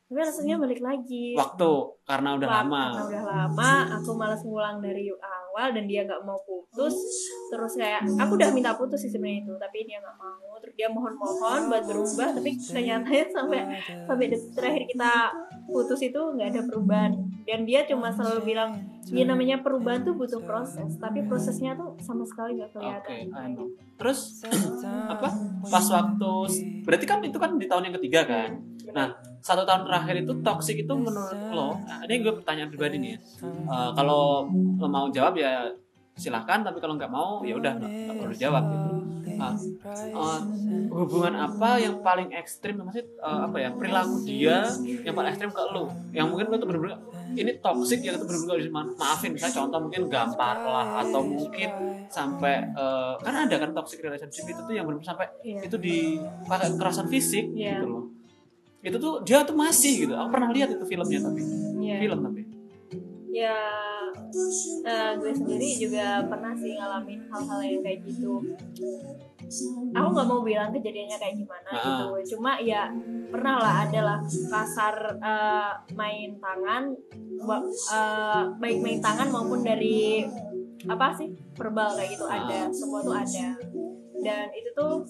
tapi 0.04 0.20
rasanya 0.20 0.60
balik 0.60 0.84
lagi. 0.84 1.32
Waktu 1.32 1.70
karena 2.04 2.36
udah 2.36 2.44
Lama, 2.46 2.60
lama. 2.60 2.84
karena 2.92 3.04
udah 3.08 3.24
lama 3.24 3.72
aku 3.96 4.10
malas 4.12 4.44
ngulang 4.44 4.76
dari 4.84 5.08
awal 5.08 5.72
dan 5.72 5.88
dia 5.88 6.04
nggak 6.04 6.20
mau 6.28 6.36
putus. 6.44 6.92
Terus 7.48 7.72
kayak 7.80 8.04
aku 8.20 8.36
udah 8.36 8.52
minta 8.52 8.76
putus 8.76 9.00
sih 9.00 9.08
sebenarnya 9.08 9.48
itu 9.48 9.52
tapi 9.56 9.88
dia 9.88 10.04
nggak 10.04 10.16
mau. 10.20 10.60
Terus 10.60 10.74
dia 10.76 10.88
mohon-mohon 10.92 11.72
buat 11.72 11.84
berubah 11.88 12.28
tapi 12.36 12.50
kenyataannya 12.52 13.26
sampai 13.32 13.60
sampai 14.04 14.24
detik 14.28 14.52
terakhir 14.52 14.84
kita 14.92 15.12
putus 15.64 16.00
itu 16.04 16.20
nggak 16.20 16.48
ada 16.52 16.62
perubahan. 16.68 17.12
Dan 17.48 17.64
dia 17.64 17.88
cuma 17.88 18.12
selalu 18.12 18.54
bilang 18.54 18.76
ya 19.08 19.24
namanya 19.24 19.64
perubahan 19.64 20.04
tuh 20.04 20.14
butuh 20.20 20.44
proses 20.44 21.00
tapi 21.00 21.24
prosesnya 21.24 21.72
tuh 21.80 21.96
sama 22.04 22.28
sekali 22.28 22.60
nggak 22.60 22.70
kelihatan. 22.76 23.32
Know. 23.56 23.68
terus 23.96 24.44
apa? 25.08 25.28
pas 25.64 25.86
waktu 25.90 26.32
berarti 26.84 27.04
kan 27.08 27.18
itu 27.24 27.38
kan 27.40 27.56
di 27.56 27.64
tahun 27.64 27.88
yang 27.88 27.96
ketiga 27.98 28.28
kan? 28.28 28.60
Nah 28.92 29.33
satu 29.44 29.62
tahun 29.68 29.84
terakhir 29.84 30.14
itu 30.24 30.32
toxic 30.40 30.76
itu 30.80 30.94
menurut 30.96 31.40
lo? 31.52 31.76
Nah, 31.84 32.00
ini 32.08 32.24
gue 32.24 32.32
pertanyaan 32.32 32.72
pribadi 32.72 32.96
nih 32.96 33.10
ya. 33.12 33.18
Eh, 33.44 33.90
kalau 33.92 34.48
lo 34.80 34.86
mau 34.88 35.06
jawab 35.12 35.36
ya 35.36 35.68
silahkan 36.16 36.62
tapi 36.62 36.78
kalau 36.80 36.94
nggak 36.96 37.10
mau 37.10 37.42
ya 37.44 37.58
udah 37.60 37.72
nggak 37.76 37.92
perlu 38.16 38.34
jawab 38.34 38.64
gitu. 38.72 38.90
Ah, 39.36 39.52
eh, 40.16 40.40
hubungan 40.88 41.34
apa 41.36 41.76
yang 41.76 42.00
paling 42.00 42.32
ekstrim 42.32 42.80
maksudnya 42.80 43.04
eh, 43.04 43.40
apa 43.50 43.56
ya 43.60 43.68
perilaku 43.76 44.16
dia 44.24 44.56
yang 45.04 45.12
paling 45.12 45.30
ekstrim 45.34 45.52
ke 45.52 45.62
lo? 45.76 45.92
Yang 46.16 46.26
mungkin 46.32 46.46
lo 46.48 46.56
tuh 46.56 46.68
bener-bener 46.70 46.96
ini 47.34 47.52
toxic 47.58 48.00
ya 48.00 48.14
itu 48.16 48.24
bener-bener 48.24 48.70
maafin. 48.96 49.34
Misalnya 49.34 49.56
contoh 49.60 49.78
mungkin 49.84 50.02
gampar 50.08 50.56
lah 50.64 51.04
atau 51.04 51.20
mungkin 51.20 51.68
sampai 52.08 52.54
eh, 52.72 53.14
kan 53.20 53.34
ada 53.44 53.56
kan 53.60 53.70
toxic 53.74 54.00
relationship 54.00 54.46
itu 54.46 54.60
tuh 54.62 54.72
yang 54.72 54.86
bener-bener 54.88 55.12
sampai 55.12 55.26
Iya. 55.44 55.66
itu 55.66 55.76
dipakai 55.76 56.72
kekerasan 56.78 57.10
fisik 57.12 57.52
Iya. 57.52 57.82
gitu 57.82 57.86
loh 57.90 58.13
itu 58.84 58.96
tuh 59.00 59.24
dia 59.24 59.40
tuh 59.42 59.56
masih 59.56 60.06
gitu. 60.06 60.12
Aku 60.12 60.28
pernah 60.28 60.52
lihat 60.52 60.68
itu 60.76 60.84
filmnya 60.84 61.20
tapi. 61.24 61.40
Iya. 61.80 61.96
film 62.04 62.18
tapi. 62.20 62.40
Ya 63.34 63.56
eh, 64.84 65.10
gue 65.18 65.32
sendiri 65.34 65.68
juga 65.80 66.22
pernah 66.28 66.54
sih 66.54 66.76
ngalamin 66.78 67.20
hal-hal 67.26 67.60
yang 67.64 67.80
kayak 67.82 67.98
gitu. 68.06 68.38
Aku 69.90 70.08
nggak 70.12 70.28
mau 70.28 70.40
bilang 70.44 70.70
kejadiannya 70.70 71.16
kayak 71.18 71.34
gimana 71.40 71.68
Ah. 71.72 71.80
gitu. 71.82 72.36
Cuma 72.36 72.60
ya 72.62 72.92
pernah 73.32 73.58
lah 73.58 73.74
ada 73.88 74.00
lah 74.04 74.18
kasar 74.22 74.96
eh, 75.18 75.72
main 75.96 76.36
tangan 76.38 76.92
eh, 77.90 78.42
baik 78.60 78.78
main 78.84 79.00
tangan 79.02 79.28
maupun 79.32 79.64
dari 79.64 80.22
apa 80.84 81.16
sih 81.16 81.32
verbal 81.56 81.96
kayak 81.96 82.10
gitu 82.14 82.24
ada. 82.28 82.68
Semua 82.70 83.00
tuh 83.00 83.16
ada. 83.16 83.46
Dan 84.24 84.46
itu 84.54 84.70
tuh 84.72 85.02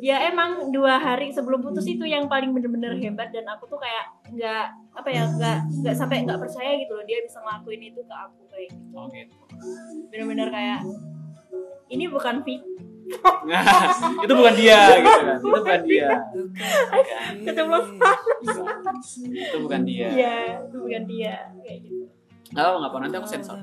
ya 0.00 0.16
emang 0.32 0.72
dua 0.72 0.96
hari 0.96 1.28
sebelum 1.28 1.60
putus 1.60 1.84
itu 1.84 2.08
yang 2.08 2.24
paling 2.26 2.50
bener-bener 2.56 2.96
hebat 2.96 3.28
dan 3.28 3.44
aku 3.52 3.68
tuh 3.68 3.76
kayak 3.76 4.08
nggak 4.32 4.66
apa 4.96 5.08
ya 5.12 5.22
nggak 5.28 5.58
nggak 5.84 5.94
sampai 5.94 6.24
nggak 6.24 6.40
percaya 6.40 6.80
gitu 6.80 6.96
loh. 6.96 7.04
Dia 7.04 7.20
bisa 7.20 7.38
ngelakuin 7.44 7.82
itu 7.92 8.00
ke 8.00 8.14
aku 8.16 8.40
kayak 8.48 8.68
gitu. 8.72 8.96
Oh 8.96 9.06
gitu. 9.12 9.36
Bener-bener 10.08 10.48
kayak 10.48 10.80
ini 11.90 12.04
bukan 12.08 12.40
fik 12.46 12.62
itu 14.24 14.32
bukan 14.32 14.54
dia 14.54 14.80
gitu 15.02 15.10
kan. 15.10 15.36
Itu 15.36 15.48
bukan 15.50 15.80
dia. 15.84 16.08
Keceplosan 17.42 17.94
itu 19.34 19.56
bukan 19.60 19.80
dia. 19.82 20.08
Iya 20.08 20.36
itu 20.64 20.76
bukan 20.78 21.02
dia 21.04 21.34
kayak 21.60 21.78
gitu. 21.84 22.06
Nggak 22.54 22.64
apa 22.66 22.76
nggak 22.78 22.90
apa 22.90 22.98
nanti 23.02 23.16
aku 23.18 23.28
sensor. 23.28 23.58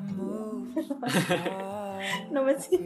Kenapa 2.29 2.53
sih. 2.59 2.79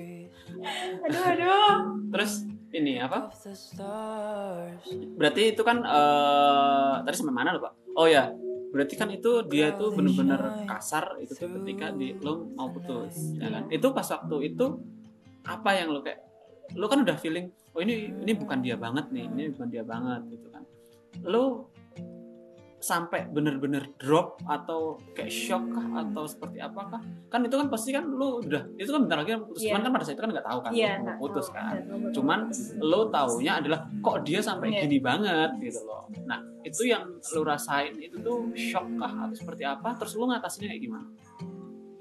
Aduh 1.09 1.23
aduh. 1.25 1.73
Terus 2.13 2.45
ini 2.71 2.99
apa? 3.03 3.31
berarti 5.19 5.41
itu 5.55 5.61
kan 5.61 5.83
eh 5.83 6.93
tadi 7.03 7.15
sampai 7.15 7.35
mana 7.35 7.55
lo 7.55 7.59
pak 7.59 7.73
oh 7.99 8.07
ya 8.07 8.31
berarti 8.71 8.95
kan 8.95 9.11
itu 9.11 9.43
dia 9.51 9.75
tuh 9.75 9.91
bener-bener 9.91 10.63
kasar 10.63 11.19
itu 11.19 11.35
tuh 11.35 11.51
ketika 11.59 11.91
di 11.91 12.15
lo 12.23 12.47
mau 12.55 12.71
putus 12.71 13.35
ya 13.35 13.51
kan? 13.51 13.63
itu 13.67 13.87
pas 13.91 14.07
waktu 14.07 14.55
itu 14.55 14.65
apa 15.43 15.69
yang 15.75 15.91
lo 15.91 15.99
kayak 15.99 16.23
lo 16.79 16.87
kan 16.87 17.03
udah 17.03 17.19
feeling 17.19 17.51
oh 17.75 17.83
ini 17.83 18.11
ini 18.11 18.31
bukan 18.35 18.63
dia 18.63 18.79
banget 18.79 19.11
nih 19.11 19.27
ini 19.27 19.43
bukan 19.51 19.67
dia 19.71 19.83
banget 19.83 20.21
gitu 20.31 20.47
kan? 20.51 20.63
Lo 21.27 21.70
sampai 22.81 23.29
bener-bener 23.29 23.93
drop 24.01 24.41
atau 24.49 24.97
kayak 25.13 25.29
shock 25.29 25.61
kah 25.69 26.01
atau 26.01 26.25
seperti 26.25 26.57
apakah 26.57 26.97
kan 27.29 27.45
itu 27.45 27.53
kan 27.53 27.69
pasti 27.69 27.93
kan 27.93 28.09
lo 28.09 28.41
udah 28.41 28.73
itu 28.73 28.89
kan 28.89 29.05
bentar 29.05 29.21
lagi 29.21 29.37
putus 29.37 29.61
Iya. 29.61 29.69
cuman 29.77 29.81
kan 29.85 29.91
pada 29.93 30.03
saat 30.03 30.15
itu 30.17 30.23
kan 30.25 30.31
nggak 30.33 30.47
tahu 30.49 30.59
kan 30.65 30.71
iya 30.73 30.91
lo 30.97 31.11
putus 31.21 31.47
tahu. 31.47 31.57
kan 31.61 31.73
cuman 32.09 32.39
putus. 32.49 32.61
lo 32.81 32.99
taunya 33.13 33.51
adalah 33.61 33.79
kok 34.01 34.17
dia 34.25 34.39
sampai 34.41 34.67
Iya. 34.73 34.79
gini 34.83 34.97
banget 34.97 35.49
gitu 35.61 35.79
loh 35.85 36.09
nah 36.25 36.41
itu 36.65 36.81
yang 36.89 37.05
lo 37.21 37.41
rasain 37.45 37.93
itu 38.01 38.17
tuh 38.17 38.49
shock 38.57 38.87
kah 38.97 39.13
atau 39.29 39.35
seperti 39.37 39.63
apa 39.63 39.93
terus 40.01 40.17
lo 40.17 40.25
ngatasinnya 40.33 40.73
kayak 40.73 40.81
gimana 40.81 41.07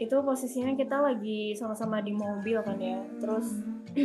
itu 0.00 0.16
posisinya 0.16 0.72
kita 0.80 0.96
lagi 0.96 1.52
sama-sama 1.52 2.00
di 2.00 2.16
mobil 2.16 2.56
kan 2.64 2.80
ya 2.80 3.04
terus 3.20 3.52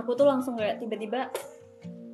aku 0.00 0.10
tuh 0.16 0.24
langsung 0.24 0.56
kayak 0.56 0.80
tiba-tiba 0.80 1.28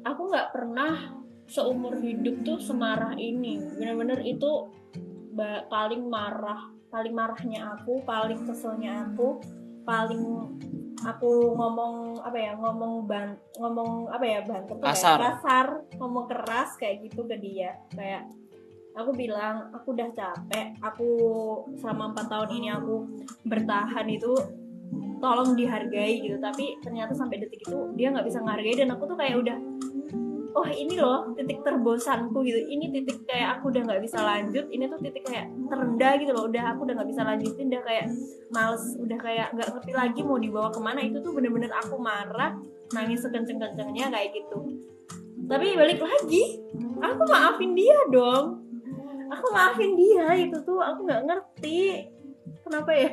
aku 0.02 0.26
nggak 0.26 0.50
pernah 0.50 1.17
seumur 1.48 1.96
hidup 1.98 2.44
tuh 2.44 2.60
semarah 2.60 3.16
ini. 3.16 3.58
Bener-bener 3.76 4.20
itu 4.22 4.68
paling 5.70 6.06
marah 6.06 6.78
paling 6.88 7.12
marahnya 7.12 7.76
aku 7.78 8.00
paling 8.02 8.48
keselnya 8.48 9.06
aku 9.06 9.38
paling 9.84 10.24
aku 11.04 11.54
ngomong 11.54 12.18
apa 12.24 12.36
ya 12.36 12.52
ngomong 12.58 13.06
ban 13.06 13.36
ngomong 13.60 14.10
apa 14.10 14.24
ya 14.24 14.40
banter 14.42 14.76
kayak 14.82 14.96
Kasar. 14.96 15.18
kasar 15.20 15.66
ngomong 16.00 16.26
keras 16.26 16.74
kayak 16.80 17.06
gitu 17.06 17.24
ke 17.28 17.36
dia. 17.38 17.76
Kayak 17.94 18.26
aku 18.98 19.14
bilang 19.14 19.70
aku 19.70 19.94
udah 19.94 20.10
capek 20.10 20.74
aku 20.82 21.10
selama 21.78 22.16
empat 22.16 22.26
tahun 22.26 22.50
ini 22.58 22.68
aku 22.74 22.94
bertahan 23.46 24.06
itu 24.10 24.32
tolong 25.22 25.54
dihargai 25.54 26.24
gitu. 26.24 26.36
Tapi 26.42 26.82
ternyata 26.82 27.14
sampai 27.14 27.38
detik 27.38 27.62
itu 27.62 27.94
dia 27.94 28.10
nggak 28.10 28.26
bisa 28.26 28.42
menghargai 28.42 28.74
dan 28.74 28.90
aku 28.96 29.06
tuh 29.06 29.16
kayak 29.16 29.38
udah 29.38 29.58
oh 30.58 30.66
ini 30.66 30.98
loh 30.98 31.30
titik 31.38 31.62
terbosanku 31.62 32.42
gitu. 32.42 32.58
Ini 32.58 32.90
titik 32.90 33.22
kayak 33.30 33.58
aku 33.58 33.70
udah 33.70 33.82
nggak 33.86 34.02
bisa 34.02 34.18
lanjut 34.18 34.66
ini 34.74 34.90
tuh 34.90 34.98
titik 34.98 35.22
kayak 35.22 35.46
terendah 35.70 36.12
gitu 36.18 36.30
loh. 36.34 36.50
Udah 36.50 36.74
aku 36.74 36.80
udah 36.88 36.94
nggak 36.98 37.10
bisa 37.14 37.22
lanjutin 37.22 37.66
udah 37.70 37.82
kayak 37.86 38.06
males 38.50 38.84
udah 38.98 39.18
kayak 39.22 39.46
nggak 39.54 39.68
ngerti 39.70 39.92
lagi 39.94 40.20
mau 40.26 40.38
dibawa 40.38 40.68
ke 40.74 40.80
mana. 40.82 41.00
Itu 41.06 41.22
tuh 41.22 41.32
bener-bener 41.32 41.70
aku 41.70 41.96
marah 42.02 42.58
nangis 42.90 43.22
sekenceng-kencengnya 43.22 44.10
kayak 44.10 44.34
gitu. 44.34 44.58
Tapi 45.48 45.66
balik 45.78 46.02
lagi 46.02 46.58
aku 46.98 47.22
maafin 47.24 47.72
dia 47.78 47.98
dong. 48.10 48.66
Aku 49.28 49.46
maafin 49.52 49.92
dia 49.94 50.34
itu 50.34 50.56
tuh 50.66 50.82
aku 50.82 51.06
nggak 51.06 51.22
ngerti 51.24 52.10
kenapa 52.66 52.90
ya. 52.92 53.12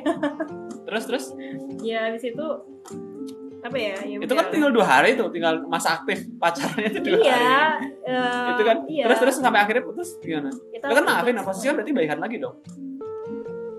Terus 0.86 1.04
terus? 1.06 1.26
Ya 1.82 2.10
habis 2.10 2.26
itu 2.26 2.46
apa 3.66 3.76
ya 3.76 3.96
ya 4.00 4.16
itu 4.22 4.32
kan 4.32 4.46
tinggal 4.48 4.70
dua 4.70 4.86
hari 4.86 5.14
tuh 5.14 5.28
tinggal 5.28 5.58
masa 5.66 5.98
aktif 5.98 6.22
pacarnya 6.38 6.86
itu 6.86 7.00
dua 7.02 7.18
iya 7.18 7.34
hari. 7.34 7.86
eh, 8.06 8.48
itu 8.54 8.62
kan 8.62 8.76
iya. 8.86 9.04
terus 9.06 9.18
terus 9.20 9.34
sampai 9.38 9.60
akhirnya 9.60 9.82
putus 9.82 10.08
gimana? 10.18 10.50
Kita 10.70 10.84
lo 10.86 10.94
kan 10.94 11.04
maafin 11.04 11.36
apa 11.36 11.50
sih 11.50 11.66
berarti 11.68 11.92
baikan 11.92 12.18
lagi 12.18 12.36
dong? 12.38 12.56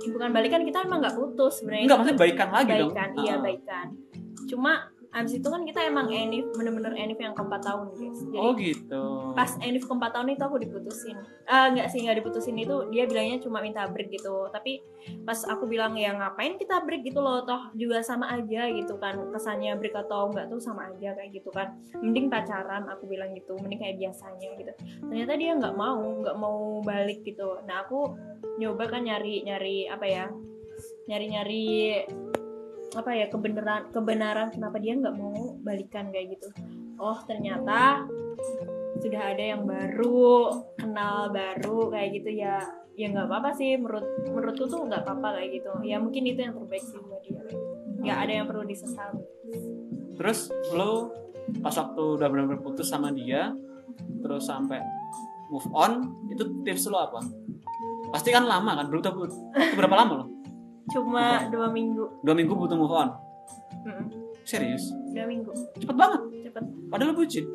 Bukan 0.08 0.30
balikan 0.32 0.62
kita 0.64 0.78
emang 0.84 1.00
nggak 1.04 1.16
putus 1.16 1.62
sebenarnya. 1.62 1.84
Enggak 1.84 1.98
maksudnya 2.00 2.20
baikan 2.20 2.50
lagi 2.50 2.72
dong? 2.74 2.92
Baikan 2.92 3.10
iya 3.18 3.34
Ah. 3.34 3.40
baikan. 3.40 3.88
Cuma 4.48 4.72
abis 5.18 5.42
itu 5.42 5.48
kan 5.50 5.66
kita 5.66 5.82
emang 5.90 6.14
enif 6.14 6.46
bener-bener 6.54 6.94
enif 6.94 7.18
yang 7.18 7.34
keempat 7.34 7.66
tahun 7.66 7.90
guys. 7.98 8.20
Jadi 8.30 8.38
oh 8.38 8.54
gitu. 8.54 9.04
pas 9.34 9.52
enif 9.66 9.84
keempat 9.90 10.12
tahun 10.14 10.38
itu 10.38 10.44
aku 10.46 10.58
diputusin. 10.62 11.18
Ah 11.50 11.74
nggak 11.74 11.90
sih 11.90 12.06
nggak 12.06 12.22
diputusin 12.22 12.54
itu 12.62 12.86
dia 12.94 13.10
bilangnya 13.10 13.42
cuma 13.42 13.58
minta 13.60 13.90
break 13.90 14.14
gitu. 14.14 14.46
Tapi 14.54 14.86
pas 15.26 15.42
aku 15.50 15.66
bilang 15.66 15.98
ya 15.98 16.14
ngapain 16.14 16.62
kita 16.62 16.86
break? 16.86 17.06
gitu 17.08 17.24
loh. 17.24 17.42
Toh 17.48 17.72
juga 17.74 18.04
sama 18.04 18.30
aja 18.36 18.68
gitu 18.70 19.00
kan. 19.02 19.18
Kesannya 19.34 19.80
break 19.80 19.96
atau 19.96 20.30
enggak 20.30 20.52
tuh 20.52 20.60
sama 20.60 20.92
aja 20.92 21.16
kayak 21.16 21.32
gitu 21.34 21.50
kan. 21.50 21.74
Mending 21.98 22.28
pacaran 22.28 22.86
aku 22.92 23.10
bilang 23.10 23.34
gitu. 23.34 23.56
Mending 23.58 23.80
kayak 23.80 23.98
biasanya 23.98 24.50
gitu. 24.60 24.72
Ternyata 25.08 25.34
dia 25.40 25.52
nggak 25.56 25.76
mau 25.78 26.04
nggak 26.22 26.38
mau 26.38 26.84
balik 26.84 27.24
gitu. 27.24 27.58
Nah 27.66 27.88
aku 27.88 28.14
nyoba 28.62 28.90
kan 28.90 29.06
nyari 29.06 29.46
nyari 29.46 29.90
apa 29.90 30.06
ya 30.06 30.26
nyari 31.10 31.26
nyari 31.32 31.66
apa 32.96 33.12
ya 33.12 33.28
kebenaran 33.28 33.92
kebenaran 33.92 34.48
kenapa 34.54 34.80
dia 34.80 34.96
nggak 34.96 35.16
mau 35.18 35.58
balikan 35.60 36.14
kayak 36.14 36.40
gitu. 36.40 36.48
Oh 37.02 37.18
ternyata 37.28 38.08
sudah 38.98 39.22
ada 39.36 39.44
yang 39.44 39.68
baru 39.68 40.64
kenal 40.80 41.30
baru 41.30 41.92
kayak 41.94 42.10
gitu 42.22 42.32
ya 42.38 42.64
ya 42.96 43.12
nggak 43.12 43.28
apa-apa 43.28 43.52
sih. 43.58 43.76
Menurut 43.76 44.06
menurutku 44.32 44.66
tuh 44.70 44.88
nggak 44.88 45.04
apa-apa 45.04 45.42
kayak 45.42 45.62
gitu. 45.62 45.72
Ya 45.84 46.00
mungkin 46.00 46.24
itu 46.24 46.40
yang 46.40 46.56
terbaik 46.56 46.84
sih 46.86 47.00
buat 47.04 47.22
dia. 47.26 47.44
Nggak 48.00 48.18
ada 48.24 48.32
yang 48.32 48.46
perlu 48.48 48.64
disesali 48.64 49.26
terus 50.18 50.50
lo 50.74 51.14
pas 51.62 51.72
waktu 51.78 52.04
udah 52.20 52.28
benar-benar 52.28 52.60
putus 52.66 52.90
sama 52.90 53.14
dia 53.14 53.54
terus 54.20 54.50
sampai 54.50 54.82
move 55.48 55.70
on 55.72 56.12
itu 56.28 56.44
tips 56.66 56.90
lo 56.92 57.00
apa? 57.00 57.22
Pasti 58.12 58.34
kan 58.34 58.44
lama 58.44 58.76
kan? 58.76 58.90
Itu 58.92 59.00
berapa 59.78 59.96
lama 59.96 60.14
lo 60.20 60.26
cuma 60.92 61.48
dua 61.52 61.68
minggu. 61.72 62.24
Dua 62.24 62.36
minggu 62.36 62.54
butuh 62.56 62.78
move 62.80 62.94
on? 62.96 63.10
Mm-mm, 63.84 64.08
serius? 64.48 64.92
Dua 65.12 65.28
minggu. 65.28 65.52
Cepet 65.80 65.96
banget. 65.96 66.22
Cepet. 66.48 66.64
Padahal 66.88 67.12
lo 67.12 67.16
bucin 67.20 67.46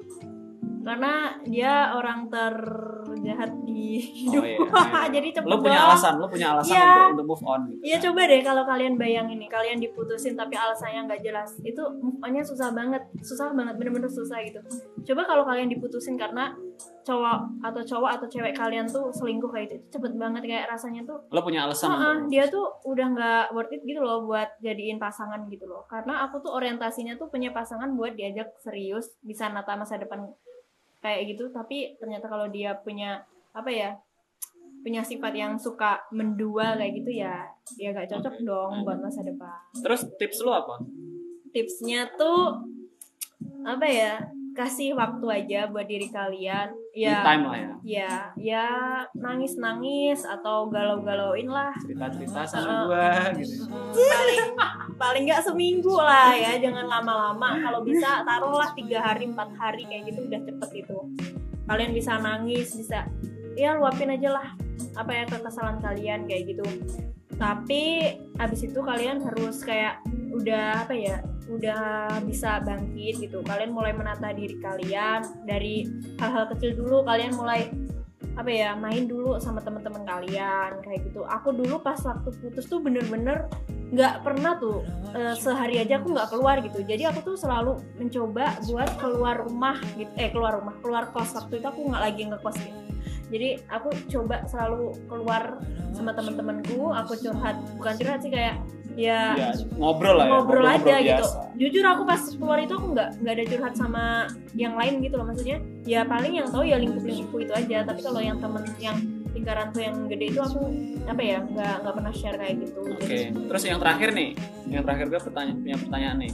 karena 0.82 1.12
dia 1.42 1.72
orang 1.92 2.26
terjahat 2.26 3.50
di 3.62 3.98
hidup 3.98 4.42
Oh, 4.42 4.46
iya, 4.46 4.58
iya. 4.58 5.00
jadi 5.12 5.28
cepet 5.32 5.46
Lo 5.46 5.56
punya 5.58 5.78
dong. 5.78 5.88
alasan, 5.88 6.14
lo 6.16 6.26
punya 6.26 6.46
alasan 6.50 6.72
Iya. 6.72 6.84
untuk, 6.84 7.12
untuk 7.14 7.26
move 7.28 7.44
on. 7.44 7.60
Gitu. 7.64 7.80
Iya 7.82 7.96
coba 8.00 8.20
deh 8.24 8.40
kalau 8.40 8.62
kalian 8.64 8.94
bayangin 8.96 9.38
nih 9.38 9.48
kalian 9.48 9.78
diputusin 9.78 10.34
tapi 10.34 10.54
alasannya 10.54 11.00
nggak 11.04 11.20
jelas 11.20 11.50
itu 11.62 11.82
move 11.96 12.18
on-nya 12.18 12.42
susah 12.42 12.70
banget 12.70 13.02
susah 13.20 13.52
banget 13.52 13.74
bener-bener 13.74 14.08
susah 14.08 14.38
gitu 14.40 14.58
coba 15.04 15.22
kalau 15.24 15.42
kalian 15.42 15.68
diputusin 15.68 16.14
karena 16.14 16.54
cowok 17.02 17.38
atau 17.60 17.82
cowok 17.82 18.10
atau 18.16 18.26
cewek 18.28 18.54
kalian 18.54 18.86
tuh 18.86 19.10
selingkuh 19.10 19.50
kayak 19.50 19.66
itu 19.68 19.74
itu 19.76 19.86
cepet 19.92 20.12
banget 20.14 20.42
kayak 20.44 20.66
rasanya 20.68 21.02
tuh 21.02 21.18
Lo 21.28 21.42
punya 21.42 21.66
alasan 21.66 21.88
"Ah, 21.88 21.94
ah, 21.94 22.12
untuk 22.16 22.30
dia 22.30 22.44
tuh 22.46 22.66
udah 22.84 23.06
nggak 23.08 23.44
worth 23.50 23.72
it 23.72 23.82
gitu 23.82 23.98
loh 23.98 24.22
buat 24.22 24.46
jadiin 24.58 24.96
pasangan 24.96 25.42
gitu 25.48 25.66
loh 25.66 25.82
karena 25.84 26.22
aku 26.22 26.38
tuh 26.38 26.52
orientasinya 26.52 27.14
tuh 27.16 27.26
punya 27.26 27.50
pasangan 27.50 27.90
buat 27.92 28.14
diajak 28.14 28.54
serius 28.56 29.10
bisa 29.20 29.46
nata 29.48 29.74
masa 29.74 29.98
depan 29.98 30.22
kayak 31.02 31.34
gitu 31.34 31.50
tapi 31.50 31.98
ternyata 31.98 32.30
kalau 32.30 32.46
dia 32.48 32.78
punya 32.78 33.26
apa 33.52 33.68
ya 33.68 33.90
punya 34.82 35.02
sifat 35.02 35.34
yang 35.34 35.54
suka 35.58 36.02
mendua 36.10 36.74
kayak 36.78 37.02
gitu 37.02 37.10
ya 37.22 37.46
dia 37.78 37.94
gak 37.94 38.10
cocok 38.10 38.34
Oke. 38.34 38.46
dong 38.46 38.72
buat 38.82 38.98
masa 38.98 39.22
depan 39.22 39.58
Terus 39.78 40.06
tips 40.18 40.38
lo 40.42 40.52
apa? 40.54 40.76
tipsnya 41.52 42.08
tuh 42.16 42.64
apa 43.62 43.84
ya 43.86 44.14
kasih 44.52 44.92
waktu 44.92 45.26
aja 45.32 45.60
buat 45.72 45.88
diri 45.88 46.12
kalian 46.12 46.68
Me 46.92 47.08
ya 47.08 47.24
time 47.24 47.44
lah 47.48 47.56
ya. 47.56 47.72
ya 47.82 48.12
ya 48.36 48.66
nangis 49.16 49.56
nangis 49.56 50.28
atau 50.28 50.68
galau 50.68 51.00
galauin 51.00 51.48
lah 51.48 51.72
Cerita-cerita 51.80 52.44
sama 52.44 52.68
Uh-uh. 52.68 52.84
gua 52.92 53.10
gitu. 53.32 53.64
paling 53.96 54.42
paling 55.00 55.22
nggak 55.24 55.40
seminggu 55.40 55.96
lah 55.96 56.36
ya 56.36 56.60
jangan 56.60 56.84
lama-lama 56.84 57.64
kalau 57.64 57.80
bisa 57.80 58.20
taruhlah 58.28 58.70
tiga 58.76 59.00
hari 59.00 59.24
empat 59.32 59.48
hari 59.56 59.88
kayak 59.88 60.12
gitu 60.12 60.20
udah 60.28 60.40
cepet 60.44 60.70
itu 60.84 60.98
kalian 61.64 61.90
bisa 61.96 62.12
nangis 62.20 62.68
bisa 62.76 63.08
ya 63.56 63.72
luapin 63.76 64.12
aja 64.12 64.36
lah 64.36 64.48
apa 64.92 65.10
ya 65.16 65.24
kekesalan 65.32 65.80
kalian 65.80 66.28
kayak 66.28 66.52
gitu 66.52 66.64
tapi 67.40 68.14
abis 68.36 68.68
itu 68.68 68.80
kalian 68.84 69.24
harus 69.24 69.64
kayak 69.64 69.98
udah 70.36 70.84
apa 70.84 70.92
ya 70.92 71.16
udah 71.52 72.08
bisa 72.24 72.64
bangkit 72.64 73.20
gitu. 73.20 73.44
Kalian 73.44 73.76
mulai 73.76 73.92
menata 73.92 74.32
diri 74.32 74.56
kalian 74.58 75.44
dari 75.44 75.84
hal-hal 76.16 76.48
kecil 76.56 76.72
dulu. 76.76 77.04
Kalian 77.04 77.36
mulai 77.36 77.68
apa 78.32 78.48
ya 78.48 78.72
main 78.72 79.04
dulu 79.04 79.36
sama 79.36 79.60
teman-teman 79.60 80.08
kalian 80.08 80.80
kayak 80.80 81.04
gitu. 81.04 81.24
Aku 81.28 81.52
dulu 81.52 81.84
pas 81.84 82.00
waktu 82.00 82.32
putus 82.40 82.64
tuh 82.64 82.80
bener-bener 82.80 83.44
nggak 83.92 84.24
pernah 84.24 84.56
tuh 84.56 84.80
eh, 85.12 85.36
sehari 85.36 85.76
aja 85.76 86.00
aku 86.00 86.16
nggak 86.16 86.32
keluar 86.32 86.56
gitu. 86.64 86.80
Jadi 86.80 87.04
aku 87.04 87.20
tuh 87.20 87.36
selalu 87.36 87.76
mencoba 88.00 88.56
buat 88.64 88.90
keluar 88.96 89.36
rumah 89.44 89.76
gitu 90.00 90.12
eh 90.16 90.32
keluar 90.32 90.56
rumah 90.56 90.74
keluar 90.80 91.12
kos. 91.12 91.36
Waktu 91.36 91.60
itu 91.60 91.66
aku 91.68 91.80
nggak 91.92 92.02
lagi 92.02 92.22
ngekos 92.32 92.56
gitu. 92.56 92.80
Jadi 93.32 93.48
aku 93.72 93.88
coba 94.12 94.44
selalu 94.44 94.92
keluar 95.08 95.60
sama 95.96 96.12
teman-temanku. 96.12 96.92
Aku 97.04 97.16
curhat 97.16 97.56
bukan 97.80 97.94
curhat 97.96 98.20
sih 98.20 98.32
kayak 98.32 98.60
ya 98.94 99.32
Ya, 99.32 99.48
ngobrol 99.74 100.14
lah 100.14 100.26
ya. 100.26 100.32
ngobrol 100.34 100.66
aja 100.66 100.94
gitu 100.98 101.24
biasa. 101.24 101.38
jujur 101.54 101.84
aku 101.86 102.02
pas 102.04 102.20
keluar 102.20 102.58
itu 102.58 102.72
aku 102.72 102.86
nggak 102.92 103.08
nggak 103.18 103.34
ada 103.34 103.44
curhat 103.46 103.74
sama 103.74 104.04
yang 104.52 104.74
lain 104.74 105.00
gitu 105.00 105.14
loh 105.14 105.24
maksudnya 105.24 105.56
ya 105.82 106.02
paling 106.02 106.32
yang 106.34 106.46
tahu 106.46 106.62
ya 106.62 106.76
lingkup 106.76 107.00
lingkupku 107.00 107.36
itu 107.40 107.52
aja 107.52 107.82
tapi 107.82 108.00
kalau 108.00 108.20
yang 108.20 108.36
temen 108.36 108.60
yang 108.78 108.96
lingkaranku 109.32 109.78
yang 109.78 109.96
gede 110.06 110.26
itu 110.28 110.38
aku 110.38 110.60
apa 111.02 111.18
ya 111.18 111.38
nggak 111.40 111.74
nggak 111.78 111.94
pernah 111.94 112.12
share 112.12 112.36
kayak 112.36 112.54
gitu 112.60 112.80
Oke, 112.92 113.18
terus 113.32 113.62
yang 113.64 113.78
terakhir 113.78 114.08
nih, 114.12 114.30
yang 114.66 114.82
terakhir 114.82 115.06
gue 115.08 115.20
pertanyaan 115.22 115.58
punya 115.58 115.76
pertanyaan 115.78 116.16
nih. 116.18 116.32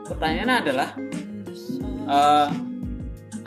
Pertanyaannya 0.00 0.56
adalah 0.58 0.88
eh, 2.08 2.48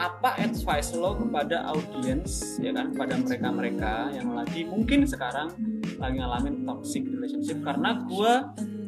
apa 0.01 0.34
advice 0.41 0.98
lo 0.98 1.13
kepada 1.13 1.62
audiens 1.70 2.58
ya 2.58 2.74
kan? 2.74 2.89
Kepada 2.89 3.22
mereka-mereka 3.22 3.93
yang 4.17 4.34
lagi 4.34 4.65
mungkin 4.65 5.05
sekarang 5.05 5.53
lagi 6.01 6.17
ngalamin 6.17 6.65
toxic 6.65 7.05
relationship. 7.05 7.62
Karena 7.62 8.01
gue 8.10 8.34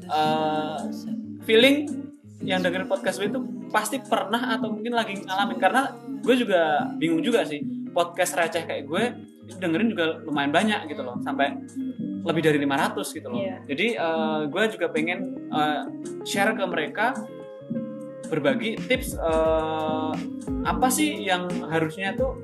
eh, 0.10 0.80
feeling 1.46 1.78
yang 2.42 2.66
dengerin 2.66 2.90
podcast 2.90 3.22
gue 3.22 3.30
itu 3.30 3.42
pasti 3.70 4.02
pernah 4.02 4.58
atau 4.58 4.74
mungkin 4.74 4.98
lagi 4.98 5.22
ngalamin. 5.22 5.58
Karena 5.62 5.94
gue 6.26 6.36
juga 6.36 6.90
bingung 6.98 7.22
juga 7.22 7.46
sih 7.46 7.62
podcast 7.94 8.34
receh 8.34 8.66
kayak 8.66 8.90
gue 8.90 9.04
itu 9.46 9.60
dengerin 9.62 9.94
juga 9.94 10.18
lumayan 10.26 10.50
banyak 10.50 10.90
gitu 10.90 11.06
loh. 11.06 11.22
Sampai 11.22 11.54
lebih 12.24 12.42
dari 12.42 12.58
500 12.58 13.04
gitu 13.20 13.28
loh. 13.28 13.40
Iya. 13.44 13.58
jadi 13.68 13.88
eh, 14.00 14.42
gue 14.48 14.64
juga 14.74 14.88
pengen 14.90 15.20
eh, 15.52 15.82
share 16.24 16.56
ke 16.56 16.64
mereka 16.64 17.14
berbagi 18.34 18.82
tips 18.90 19.14
eh, 19.14 20.14
apa 20.66 20.88
sih 20.90 21.22
yang 21.22 21.46
harusnya 21.70 22.18
tuh 22.18 22.42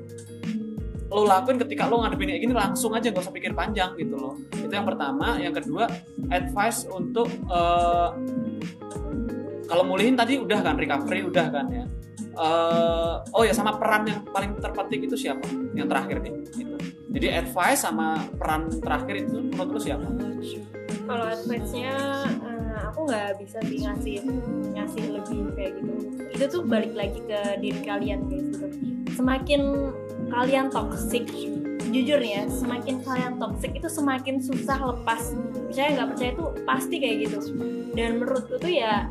lo 1.10 1.26
lakuin 1.26 1.58
ketika 1.58 1.90
lo 1.90 2.06
ngadepin 2.06 2.30
kayak 2.30 2.42
gini 2.46 2.54
langsung 2.54 2.94
aja 2.94 3.10
gak 3.10 3.26
usah 3.26 3.34
pikir 3.34 3.50
panjang 3.50 3.98
gitu 3.98 4.14
loh. 4.14 4.38
Itu 4.54 4.70
yang 4.70 4.86
pertama. 4.86 5.42
Yang 5.42 5.66
kedua 5.66 5.90
advice 6.30 6.86
untuk 6.86 7.26
eh, 7.26 8.08
kalau 9.66 9.82
mulihin 9.86 10.14
tadi 10.14 10.38
udah 10.38 10.62
kan 10.62 10.78
recovery 10.78 11.26
udah 11.26 11.46
kan 11.50 11.66
ya. 11.66 11.84
Eh, 12.30 13.14
oh 13.34 13.42
ya 13.42 13.50
sama 13.50 13.74
peran 13.74 14.06
yang 14.06 14.22
paling 14.30 14.54
terpenting 14.62 15.02
itu 15.02 15.18
siapa? 15.18 15.42
Yang 15.74 15.88
terakhir 15.90 16.16
nih 16.22 16.34
gitu. 16.54 16.76
jadi 17.10 17.42
advice 17.42 17.82
sama 17.82 18.22
peran 18.38 18.70
terakhir 18.70 19.26
itu 19.26 19.42
menurut 19.50 19.70
lo 19.74 19.80
siapa? 19.82 20.06
Kalau 21.10 21.26
advice-nya 21.26 21.94
eh, 22.38 22.49
aku 22.90 23.06
nggak 23.06 23.38
bisa 23.38 23.58
sih 23.64 23.78
ngasih 23.86 24.14
ngasih 24.74 25.04
lebih 25.14 25.40
kayak 25.54 25.72
gitu. 25.78 25.94
Itu 26.34 26.44
tuh 26.50 26.62
balik 26.66 26.92
lagi 26.98 27.22
ke 27.22 27.40
diri 27.62 27.80
kalian 27.86 28.26
guys 28.26 28.46
gitu. 28.50 28.66
Semakin 29.14 29.62
kalian 30.30 30.66
toxic 30.68 31.26
jujur 31.90 32.22
ya 32.22 32.46
semakin 32.46 33.02
kalian 33.02 33.34
toxic 33.42 33.74
itu 33.74 33.88
semakin 33.90 34.42
susah 34.42 34.78
lepas. 34.94 35.34
Percaya 35.70 35.88
nggak 35.94 36.08
percaya 36.14 36.30
itu 36.34 36.44
pasti 36.66 36.96
kayak 36.98 37.16
gitu. 37.26 37.38
Dan 37.94 38.22
menurutku 38.22 38.58
tuh 38.58 38.70
ya 38.70 39.06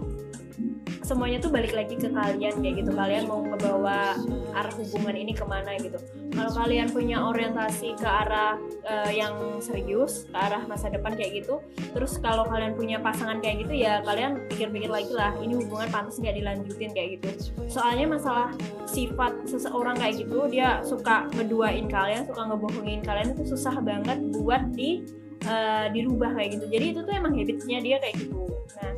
semuanya 1.04 1.42
tuh 1.42 1.50
balik 1.50 1.74
lagi 1.74 1.96
ke 1.96 2.12
kalian 2.12 2.56
kayak 2.60 2.76
gitu. 2.84 2.92
Kalian 2.92 3.24
mau 3.28 3.44
ngebawa 3.44 4.16
arah 4.54 4.74
hubungan 4.74 5.16
ini 5.16 5.34
ke 5.36 5.46
mana 5.46 5.78
gitu. 5.78 5.98
Kalau 6.34 6.52
kalian 6.54 6.88
punya 6.90 7.18
orientasi 7.26 7.98
ke 7.98 8.08
arah 8.08 8.56
eh, 8.86 9.12
yang 9.18 9.60
serius 9.60 10.30
ke 10.30 10.38
arah 10.38 10.64
masa 10.66 10.88
depan 10.90 11.16
kayak 11.18 11.44
gitu 11.44 11.62
terus 11.92 12.22
kalau 12.22 12.46
kalian 12.48 12.78
punya 12.78 12.98
pasangan 13.02 13.42
kayak 13.42 13.66
gitu 13.66 13.82
ya 13.82 14.00
kalian 14.06 14.46
pikir-pikir 14.48 14.88
lagi 14.88 15.12
lah 15.12 15.34
ini 15.42 15.58
hubungan 15.58 15.90
pantas 15.90 16.22
nggak 16.22 16.36
dilanjutin 16.38 16.92
kayak 16.94 17.20
gitu. 17.20 17.30
Soalnya 17.68 18.06
masalah 18.10 18.54
sifat 18.90 19.46
seseorang 19.50 19.98
kayak 19.98 20.26
gitu 20.26 20.50
dia 20.50 20.82
suka 20.86 21.30
ngeduain 21.34 21.86
kalian 21.90 22.26
suka 22.26 22.42
ngebohongin 22.50 23.02
kalian 23.06 23.34
itu 23.38 23.54
susah 23.54 23.78
banget 23.82 24.18
buat 24.34 24.64
di 24.74 25.04
eh, 25.46 25.86
dirubah 25.94 26.36
kayak 26.38 26.60
gitu. 26.60 26.66
Jadi 26.70 26.86
itu 26.96 27.00
tuh 27.04 27.14
emang 27.14 27.34
habitsnya 27.36 27.78
dia 27.82 27.98
kayak 28.02 28.16
gitu. 28.22 28.46
Nah 28.80 28.94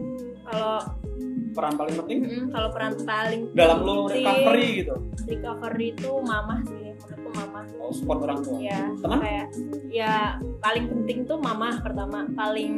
kalau 0.52 0.80
peran 1.52 1.74
paling 1.76 1.96
penting? 2.04 2.20
Mm, 2.26 2.46
kalau 2.52 2.70
peran 2.72 2.94
paling 3.04 3.42
dalam 3.54 3.78
lo 3.84 4.08
recovery 4.08 4.68
gitu? 4.84 4.96
recovery 5.28 5.88
itu 5.94 6.12
mamah 6.24 6.60
sih 6.66 6.96
menurutku 6.96 7.30
mamah. 7.36 7.64
Oh, 7.82 7.92
support 7.92 8.20
orang 8.24 8.40
tua. 8.44 8.58
Ya 8.60 8.82
Teman? 9.00 9.20
kayak 9.20 9.48
ya 9.92 10.14
paling 10.64 10.86
penting 10.88 11.18
tuh 11.28 11.38
mama 11.38 11.78
pertama. 11.84 12.28
Paling 12.34 12.74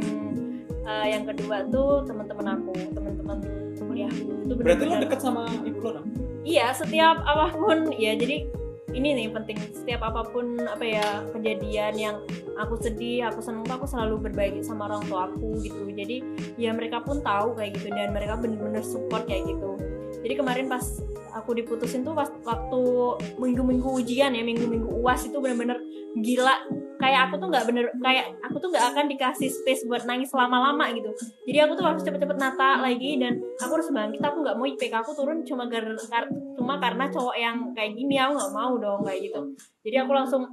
eh, 0.84 1.06
yang 1.14 1.24
kedua 1.30 1.68
tuh 1.70 2.04
teman-teman 2.04 2.60
aku 2.60 2.74
teman-teman 2.92 3.38
kuliahku 3.84 4.32
itu 4.48 4.54
berarti 4.58 4.84
lo 4.90 4.96
deket 4.98 5.20
sama 5.22 5.44
ibu 5.68 5.80
lo 5.84 6.02
dong 6.02 6.08
iya 6.44 6.76
setiap 6.76 7.24
apa 7.24 7.56
pun. 7.56 7.92
Ya 7.96 8.14
jadi 8.20 8.48
ini 8.94 9.18
nih 9.18 9.28
penting. 9.34 9.58
Setiap 9.74 10.06
apa 10.06 10.24
pun 10.30 10.62
apa 10.64 10.86
ya 10.86 11.26
kejadian 11.34 11.94
yang 11.98 12.16
aku 12.56 12.78
sedih 12.80 13.28
aku 13.28 13.42
seneng 13.42 13.66
aku 13.66 13.90
selalu 13.90 14.30
berbagi 14.30 14.62
sama 14.62 14.88
orang 14.88 15.04
tua 15.10 15.28
aku 15.28 15.58
gitu. 15.60 15.90
Jadi 15.92 16.22
ya 16.56 16.72
mereka 16.72 17.02
pun 17.02 17.20
tahu 17.26 17.58
kayak 17.58 17.82
gitu 17.82 17.92
dan 17.92 18.14
mereka 18.14 18.38
bener-bener 18.38 18.86
support 18.86 19.26
kayak 19.26 19.50
gitu. 19.50 19.76
Jadi 20.24 20.34
kemarin 20.40 20.72
pas 20.72 20.86
aku 21.34 21.58
diputusin 21.58 22.06
tuh 22.06 22.14
pas 22.14 22.30
waktu 22.46 22.82
minggu-minggu 23.42 23.90
ujian 24.06 24.38
ya 24.38 24.44
minggu-minggu 24.46 24.88
uas 25.02 25.26
itu 25.26 25.42
bener-bener 25.42 25.82
gila 26.22 26.54
kayak 27.04 27.28
aku 27.28 27.36
tuh 27.36 27.48
nggak 27.52 27.66
bener 27.68 27.86
kayak 28.00 28.32
aku 28.40 28.56
tuh 28.64 28.72
nggak 28.72 28.86
akan 28.96 29.06
dikasih 29.12 29.52
space 29.52 29.84
buat 29.84 30.08
nangis 30.08 30.32
lama-lama 30.32 30.88
gitu. 30.96 31.12
Jadi 31.44 31.58
aku 31.60 31.76
tuh 31.76 31.84
harus 31.84 32.00
cepet-cepet 32.00 32.38
nata 32.40 32.80
lagi 32.80 33.20
dan 33.20 33.44
aku 33.60 33.72
harus 33.76 33.92
bangkit. 33.92 34.24
Aku 34.24 34.40
nggak 34.40 34.56
mau 34.56 34.64
IPK 34.64 34.94
aku 35.04 35.12
turun 35.12 35.44
cuma 35.44 35.68
gar- 35.68 36.00
cuma 36.56 36.80
karena 36.80 37.12
cowok 37.12 37.36
yang 37.36 37.76
kayak 37.76 37.92
gini. 38.00 38.16
Aku 38.16 38.40
nggak 38.40 38.54
mau 38.56 38.72
dong 38.80 39.04
kayak 39.04 39.20
gitu. 39.20 39.42
Jadi 39.84 39.96
aku 40.00 40.12
langsung 40.16 40.48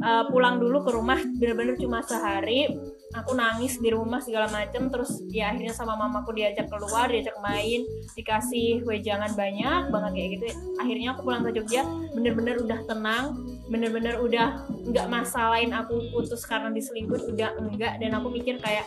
uh, 0.00 0.24
pulang 0.32 0.56
dulu 0.56 0.80
ke 0.80 0.90
rumah 0.96 1.20
bener-bener 1.36 1.76
cuma 1.76 2.00
sehari. 2.00 2.72
Aku 3.12 3.36
nangis 3.36 3.76
di 3.76 3.92
rumah 3.92 4.24
segala 4.24 4.48
macem. 4.48 4.88
Terus 4.88 5.20
ya 5.28 5.52
akhirnya 5.52 5.76
sama 5.76 5.92
mamaku 6.00 6.32
diajak 6.32 6.72
keluar 6.72 7.12
diajak 7.12 7.36
main 7.44 7.84
dikasih 8.16 8.80
wejangan 8.88 9.36
banyak 9.36 9.92
banget 9.92 10.12
kayak 10.16 10.30
gitu. 10.40 10.44
Akhirnya 10.80 11.12
aku 11.12 11.20
pulang 11.20 11.44
ke 11.44 11.52
Jogja 11.52 11.84
bener-bener 12.16 12.56
udah 12.64 12.80
tenang 12.88 13.51
bener-bener 13.70 14.18
udah 14.18 14.66
nggak 14.70 15.06
masalahin 15.10 15.70
aku 15.74 16.10
putus 16.10 16.42
karena 16.46 16.70
diselingkuh 16.72 17.30
udah 17.32 17.58
enggak. 17.58 17.98
Dan 18.02 18.16
aku 18.16 18.28
mikir 18.32 18.58
kayak 18.58 18.86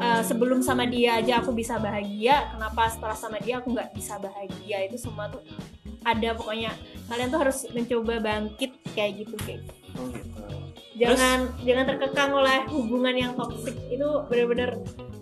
uh, 0.00 0.22
sebelum 0.24 0.64
sama 0.64 0.88
dia 0.88 1.20
aja 1.20 1.40
aku 1.44 1.52
bisa 1.52 1.76
bahagia 1.76 2.52
kenapa 2.54 2.88
setelah 2.88 3.16
sama 3.16 3.36
dia 3.42 3.60
aku 3.60 3.72
nggak 3.76 3.92
bisa 3.92 4.16
bahagia? 4.16 4.88
Itu 4.88 4.96
semua 4.96 5.28
tuh 5.28 5.42
ada 6.06 6.32
pokoknya. 6.32 6.72
Kalian 7.10 7.28
tuh 7.28 7.40
harus 7.42 7.58
mencoba 7.74 8.14
bangkit 8.22 8.72
kayak 8.96 9.26
gitu 9.26 9.36
kayak 9.42 9.62
Oh, 9.98 10.06
gitu. 10.06 10.30
jangan 11.02 11.50
jangan 11.66 11.84
terkekang 11.90 12.30
oleh 12.30 12.62
hubungan 12.70 13.14
yang 13.16 13.32
toksik 13.34 13.74
itu 13.90 14.06
bener-bener 14.30 14.78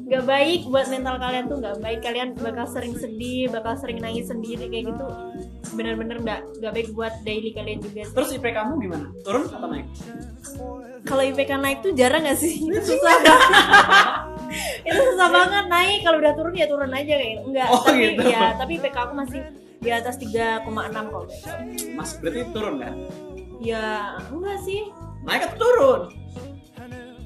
nggak 0.08 0.24
baik 0.24 0.60
buat 0.66 0.88
mental 0.88 1.20
kalian 1.20 1.44
tuh 1.46 1.56
nggak 1.60 1.76
baik 1.78 2.00
kalian 2.00 2.28
bakal 2.34 2.64
sering 2.64 2.96
sedih 2.96 3.52
bakal 3.52 3.76
sering 3.76 4.00
nangis 4.00 4.24
sendiri 4.24 4.64
kayak 4.66 4.88
gitu 4.88 5.06
bener-bener 5.76 6.16
nggak 6.18 6.40
nggak 6.58 6.72
baik 6.72 6.88
buat 6.96 7.12
daily 7.22 7.52
kalian 7.52 7.78
juga 7.78 8.08
Terus 8.08 8.28
IP 8.32 8.48
kamu 8.48 8.72
gimana? 8.80 9.06
Turun 9.20 9.44
atau 9.46 9.68
naik? 9.68 9.84
kalau 11.04 11.22
IPK 11.22 11.50
naik 11.56 11.78
tuh 11.80 11.92
jarang 11.92 12.20
gak 12.20 12.36
sih 12.36 12.58
itu 12.58 12.80
susah 12.82 13.14
itu 14.88 15.00
susah 15.12 15.28
banget 15.28 15.64
naik 15.68 16.00
kalau 16.02 16.18
udah 16.18 16.32
turun 16.32 16.52
ya 16.52 16.66
turun 16.66 16.88
aja 16.88 17.14
kayak 17.14 17.30
gitu. 17.30 17.42
enggak 17.48 17.68
Oh, 17.68 17.80
tapi 17.80 18.00
gitu. 18.02 18.22
ya 18.26 18.44
tapi 18.56 18.72
IPK 18.76 18.96
aku 18.98 19.14
masih 19.14 19.40
di 19.78 19.90
atas 19.94 20.18
3,6 20.18 20.66
kalau 20.66 21.22
nggak 21.22 21.38
salah. 21.38 21.62
Mas 21.94 22.10
berarti 22.18 22.42
turun 22.50 22.74
kan? 22.80 22.94
ya 23.58 23.86
enggak 24.28 24.58
sih 24.62 24.88
Naik 25.20 25.42
atau 25.46 25.58
turun? 25.58 26.00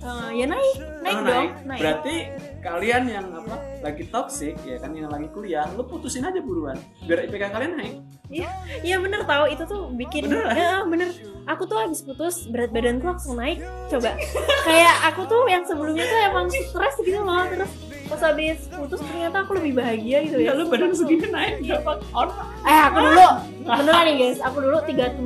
Eh, 0.03 0.31
ya 0.35 0.51
naik 0.51 0.77
naik 0.99 1.15
Oh, 1.15 1.23
dong 1.23 1.49
naik 1.63 1.79
Berarti 1.79 2.15
kalian 2.59 3.03
yang 3.07 3.27
apa 3.31 3.55
lagi 3.87 4.05
toxic 4.11 4.59
ya 4.67 4.79
kan 4.83 4.91
yang 4.95 5.11
lagi 5.11 5.31
kuliah, 5.31 5.67
lu 5.79 5.87
putusin 5.87 6.27
aja 6.27 6.43
buruan 6.43 6.75
biar 7.07 7.27
IPK 7.31 7.55
kalian 7.55 7.79
naik. 7.79 7.95
Iya 8.83 8.97
bener 8.99 9.23
tahu 9.23 9.45
itu 9.47 9.63
tuh 9.63 9.93
bikin 9.95 10.27
Beneran? 10.27 10.57
ya 10.57 10.73
bener 10.89 11.09
aku 11.45 11.63
tuh 11.67 11.79
habis 11.79 12.01
putus 12.01 12.47
berat 12.49 12.71
badanku 12.71 13.05
langsung 13.05 13.37
naik 13.37 13.61
coba 13.91 14.15
kayak 14.65 14.97
aku 15.13 15.27
tuh 15.27 15.43
yang 15.51 15.61
sebelumnya 15.67 16.07
tuh 16.07 16.19
emang 16.31 16.47
stres 16.49 16.97
gitu 17.03 17.21
loh 17.21 17.45
terus 17.51 17.71
pas 18.13 18.21
habis 18.23 18.59
putus 18.69 19.01
ternyata 19.01 19.37
aku 19.41 19.57
lebih 19.57 19.73
bahagia 19.75 20.21
gitu 20.23 20.37
Ya 20.37 20.53
ya 20.53 20.53
lu 20.55 20.69
badan 20.69 20.93
segini 20.93 21.27
naik 21.27 21.65
berapa 21.65 21.93
orang? 22.13 22.37
eh 22.63 22.81
aku 22.85 22.99
dulu 23.01 23.27
beneran 23.63 24.03
nih 24.05 24.15
guys 24.19 24.39
aku 24.39 24.57
dulu 24.61 24.79
37 24.85 25.17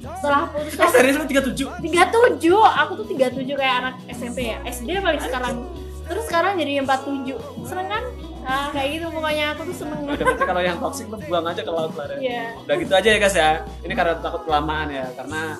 setelah 0.00 0.42
putus 0.48 0.72
Eh, 0.74 0.90
serius 0.90 1.16
lu 1.16 1.24
37? 1.26 1.68
37 1.84 2.48
aku 2.56 2.92
tuh 2.96 3.06
37 3.06 3.52
kayak 3.52 3.74
anak 3.78 3.94
SMP 4.08 4.38
ya 4.48 4.58
SD 4.64 4.88
paling 4.96 5.20
sekarang 5.20 5.54
terus 6.02 6.24
sekarang 6.24 6.52
jadi 6.56 6.80
47 6.80 7.36
seneng 7.62 7.86
kan 7.86 8.04
nah 8.42 8.66
kayak 8.70 8.88
gitu 8.92 9.06
pokoknya 9.08 9.44
aku 9.52 9.62
tuh 9.64 9.76
seneng 9.76 9.98
Udah 10.02 10.16
berarti 10.18 10.44
kalau 10.44 10.62
yang 10.62 10.76
toxic 10.76 11.06
lu 11.06 11.16
buang 11.20 11.46
aja 11.46 11.62
ke 11.62 11.70
laut 11.70 11.94
lah 11.94 12.06
ya. 12.10 12.16
Iya. 12.18 12.42
Udah 12.58 12.74
gitu 12.76 12.92
aja 12.92 13.08
ya 13.08 13.18
guys 13.18 13.36
ya. 13.36 13.50
Ini 13.80 13.94
karena 13.94 14.14
takut 14.18 14.42
kelamaan 14.42 14.88
ya 14.88 15.06
karena 15.14 15.54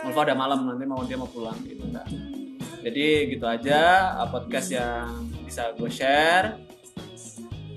Ulfa 0.00 0.20
udah 0.22 0.36
malam 0.38 0.58
nanti 0.64 0.84
mau 0.84 1.02
dia 1.02 1.18
mau 1.18 1.26
pulang 1.26 1.58
gitu 1.60 1.82
kan. 1.90 2.06
Jadi 2.80 3.06
gitu 3.28 3.42
aja 3.44 3.78
uh, 4.16 4.28
podcast 4.28 4.70
yang 4.70 5.29
bisa 5.50 5.74
gue 5.74 5.90
share. 5.90 6.54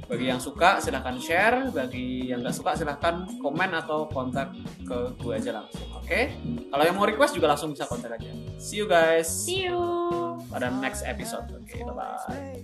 Bagi 0.05 0.29
yang 0.29 0.37
suka 0.37 0.77
silahkan 0.77 1.17
share, 1.17 1.73
bagi 1.73 2.29
yang 2.29 2.45
nggak 2.45 2.53
suka 2.53 2.77
silahkan 2.77 3.25
komen 3.41 3.73
atau 3.73 4.05
kontak 4.05 4.53
ke 4.85 4.97
gue 5.17 5.33
aja 5.33 5.57
langsung. 5.57 5.89
Oke? 5.97 6.37
Kalau 6.69 6.83
yang 6.85 6.93
mau 6.93 7.09
request 7.09 7.33
juga 7.33 7.49
langsung 7.49 7.73
bisa 7.73 7.89
kontak 7.89 8.21
aja. 8.21 8.29
See 8.61 8.77
you 8.77 8.85
guys 8.85 9.25
see 9.25 9.65
you 9.65 9.81
pada 10.53 10.69
next 10.69 11.01
episode. 11.01 11.49
Oke, 11.49 11.81
bye 11.81 11.97
bye. 11.97 12.61